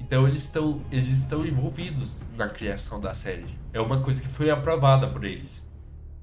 [0.00, 3.56] Então eles estão eles estão envolvidos na criação da série.
[3.72, 5.66] É uma coisa que foi aprovada por eles.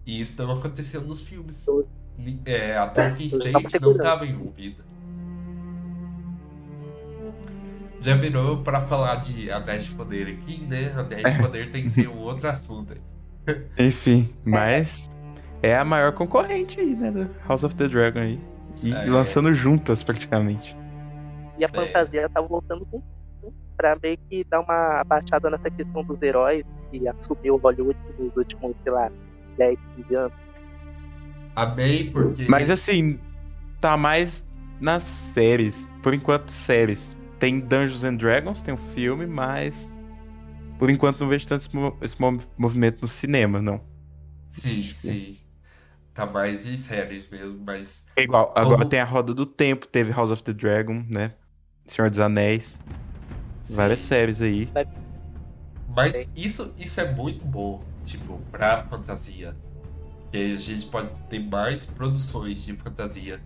[0.05, 1.66] E isso não aconteceu nos filmes.
[2.45, 4.84] É, a Tolkien tava State não estava envolvida.
[8.01, 10.91] Já virou pra falar de Anéis de Poder aqui, né?
[10.97, 12.95] Anéis de Poder tem que ser um outro assunto.
[13.78, 15.09] Enfim, mas
[15.61, 17.11] é a maior concorrente aí, né?
[17.11, 18.39] Do House of the Dragon aí.
[18.82, 19.05] E É.
[19.05, 20.76] lançando juntas, praticamente.
[21.59, 23.01] E a fantasia tá voltando com
[23.78, 28.36] pra meio que dar uma abaixada nessa questão dos heróis que assumiu o Hollywood nos
[28.36, 29.11] últimos, sei lá,
[29.57, 30.34] 10, 15 anos.
[31.55, 32.45] Amei porque.
[32.47, 33.19] Mas assim,
[33.79, 34.45] tá mais
[34.81, 35.87] nas séries.
[36.01, 37.15] Por enquanto, séries.
[37.39, 39.93] Tem Dungeons and Dragons, tem um filme, mas.
[40.77, 43.81] Por enquanto não vejo tanto esse, mo- esse mov- movimento no cinema, não.
[44.45, 45.37] Sim, sim.
[46.13, 48.05] Tá mais em séries mesmo, mas.
[48.15, 51.33] É igual, agora Como- tem a Roda do Tempo, teve House of the Dragon, né?
[51.85, 52.79] Senhor dos Anéis.
[53.69, 54.67] várias séries aí.
[55.87, 59.55] Mas isso, isso é muito bom, tipo, pra fantasia.
[60.32, 63.41] Que a gente pode ter mais produções de fantasia.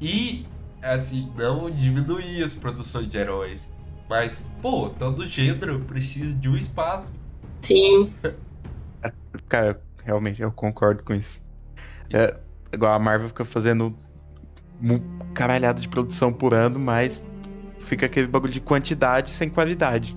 [0.00, 0.46] E,
[0.82, 3.72] assim, não diminuir as produções de heróis.
[4.08, 7.18] Mas, pô, todo gênero precisa de um espaço.
[7.62, 8.12] Sim.
[9.48, 11.40] Cara, realmente, eu concordo com isso.
[12.12, 12.36] É,
[12.72, 13.96] igual a Marvel fica fazendo
[14.82, 14.98] um
[15.32, 17.24] caralhada de produção por ano, mas
[17.78, 20.16] fica aquele bagulho de quantidade sem qualidade.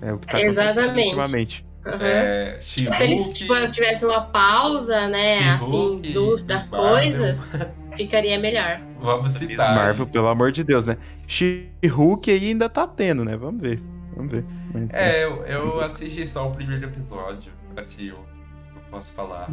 [0.00, 1.66] É o que tá acontecendo Exatamente.
[1.86, 1.98] Uhum.
[2.00, 6.90] É, Se eles tipo, tivessem uma pausa, né, assim, dos, das Marvel.
[6.90, 7.48] coisas,
[7.94, 8.80] ficaria melhor.
[9.00, 9.74] Vamos Miss citar.
[9.74, 10.96] Marvel, pelo amor de Deus, né?
[11.26, 13.36] She-Hulk aí ainda tá tendo, né?
[13.36, 13.82] Vamos ver.
[14.16, 14.44] Vamos ver.
[14.72, 17.52] Mas, É, eu, eu assisti só o primeiro episódio.
[17.76, 19.50] Assim, eu, eu posso falar.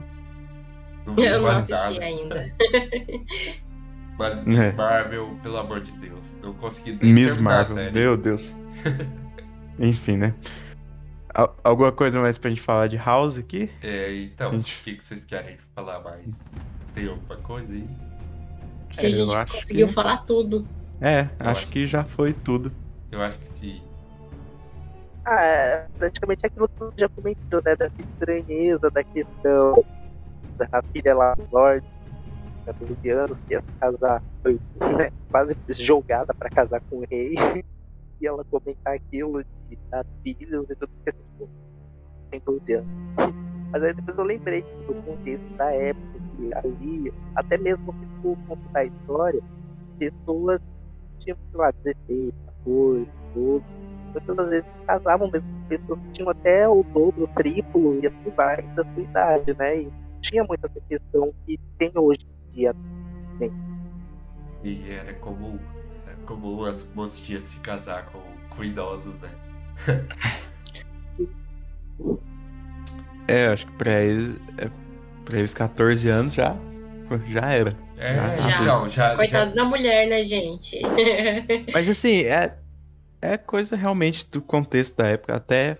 [1.05, 2.05] Não Eu não assisti nada.
[2.05, 2.45] ainda.
[4.17, 4.71] Mas Miss É.
[4.73, 7.91] Marvel, pelo amor de Deus, não consegui nem Miss terminar a Marvel, série.
[7.91, 8.57] meu Deus.
[9.79, 10.33] Enfim, né?
[11.33, 13.69] Al- alguma coisa mais pra gente falar de House aqui?
[13.81, 14.81] É, então, Gente.
[14.81, 16.71] o que, que vocês querem falar mais?
[16.93, 17.87] Tem alguma coisa aí?
[18.89, 20.67] Que a É, eu gente conseguiu que- falar tudo.
[20.99, 22.71] É, acho acho que já foi tudo.
[23.11, 23.81] Eu acho que sim.
[25.25, 27.75] Ah, é praticamente aquilo que você já comentou, né?
[27.75, 29.83] Dessa estranheza da questão
[30.57, 31.85] da filha lá do Lorde,
[32.65, 34.59] 14 anos, que ia se casar, foi
[34.97, 37.35] né, quase jogada pra casar com o rei.
[38.21, 41.49] E ela comentar aquilo de dar filhos e tudo, assim, tipo,
[42.45, 42.87] 12 anos.
[43.73, 48.37] Mas aí depois eu lembrei do contexto da época, que ali, até mesmo se for
[48.47, 49.41] contar a história,
[49.97, 50.59] pessoas
[51.19, 52.31] tinham, sei lá, 16,
[52.63, 53.81] 14, 12
[54.13, 58.61] muitas vezes casavam mesmo pessoas que tinham até o dobro, o triplo e assim vai
[58.75, 59.81] da sua idade, né?
[59.81, 59.91] E
[60.21, 62.75] tinha muito essa questão que tem hoje em dia.
[64.63, 65.57] E era comum,
[66.31, 68.21] comum as mocinhas se casar com,
[68.55, 69.29] com idosos, né?
[73.27, 74.69] É, acho que pra eles, é,
[75.25, 76.55] pra eles 14 anos já,
[77.27, 77.77] já era.
[77.97, 78.61] É, Já.
[78.61, 80.81] então, já, Coitado já, da mulher, né, gente?
[81.71, 82.57] Mas assim, é,
[83.21, 85.35] é coisa realmente do contexto da época.
[85.35, 85.77] Até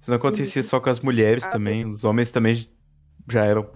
[0.00, 1.84] isso não acontecia só com as mulheres Ah, também.
[1.84, 2.54] Os homens também
[3.28, 3.66] já eram.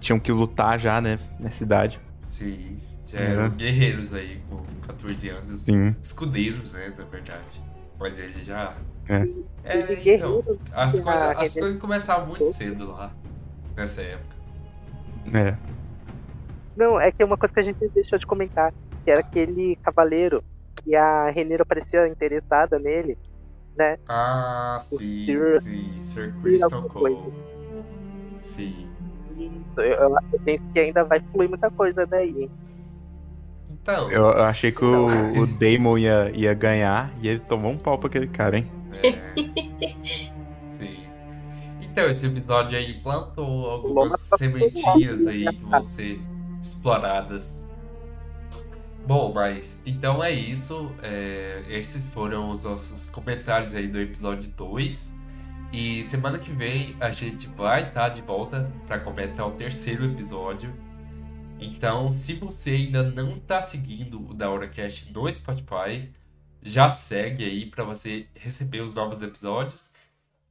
[0.00, 1.20] Tinham que lutar já, né?
[1.38, 2.00] Nessa idade.
[2.18, 2.80] sim,
[3.14, 3.30] já É.
[3.30, 5.60] eram guerreiros aí com 14 anos.
[5.62, 5.94] Sim.
[6.02, 7.60] Escudeiros, né, na verdade.
[7.98, 8.74] Mas eles já...
[9.08, 9.26] É.
[9.64, 10.42] É, então,
[10.72, 13.12] as, a coisas, as coisas começavam muito cedo lá,
[13.76, 14.34] nessa época.
[15.32, 15.56] É.
[16.76, 18.72] Não, é que é uma coisa que a gente deixou de comentar,
[19.04, 20.42] que era aquele cavaleiro
[20.82, 23.16] que a Renira parecia interessada nele,
[23.76, 23.96] né?
[24.08, 27.14] Ah, O sim, Sir- sim, Sir alguma Cole.
[27.14, 27.36] coisa.
[28.42, 28.86] Sim.
[29.76, 32.50] Eu, eu- eu penso que ainda vai fluir muita coisa daí.
[33.84, 35.36] Então, Eu, achei que o, Não.
[35.36, 38.66] o Damon ia, ia ganhar e ele tomou um pau pra aquele cara, hein?
[39.02, 39.12] É.
[40.66, 41.04] Sim.
[41.82, 46.18] Então, esse episódio aí plantou algumas sementinhas aí que vão ser
[46.62, 47.62] exploradas.
[49.06, 50.90] Bom, mas então é isso.
[51.02, 55.12] É, esses foram os nossos comentários aí do episódio 2.
[55.74, 60.72] E semana que vem a gente vai estar de volta para comentar o terceiro episódio.
[61.64, 66.10] Então, se você ainda não está seguindo o Da HoraCast no Spotify,
[66.62, 69.92] já segue aí para você receber os novos episódios.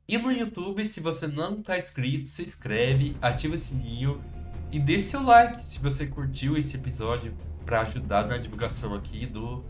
[0.07, 4.23] E no YouTube, se você não está inscrito, se inscreve, ativa o sininho
[4.71, 9.63] e deixe seu like se você curtiu esse episódio para ajudar na divulgação aqui do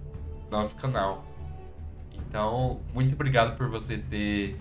[0.49, 1.27] nosso canal.
[2.13, 4.57] Então, muito obrigado por você ter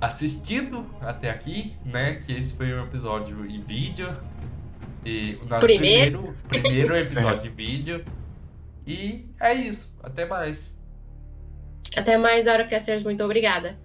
[0.00, 2.16] assistido até aqui, né?
[2.16, 4.12] Que esse foi um episódio em vídeo.
[5.04, 6.34] E o nosso Primeiro.
[6.48, 8.04] primeiro, primeiro episódio em vídeo.
[8.86, 9.96] E é isso.
[10.02, 10.78] Até mais.
[11.96, 13.02] Até mais, Dora Casters.
[13.02, 13.76] Muito obrigada.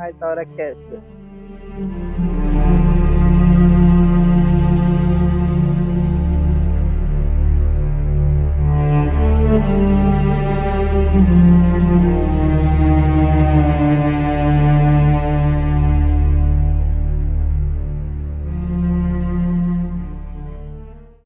[0.00, 0.44] Ai, da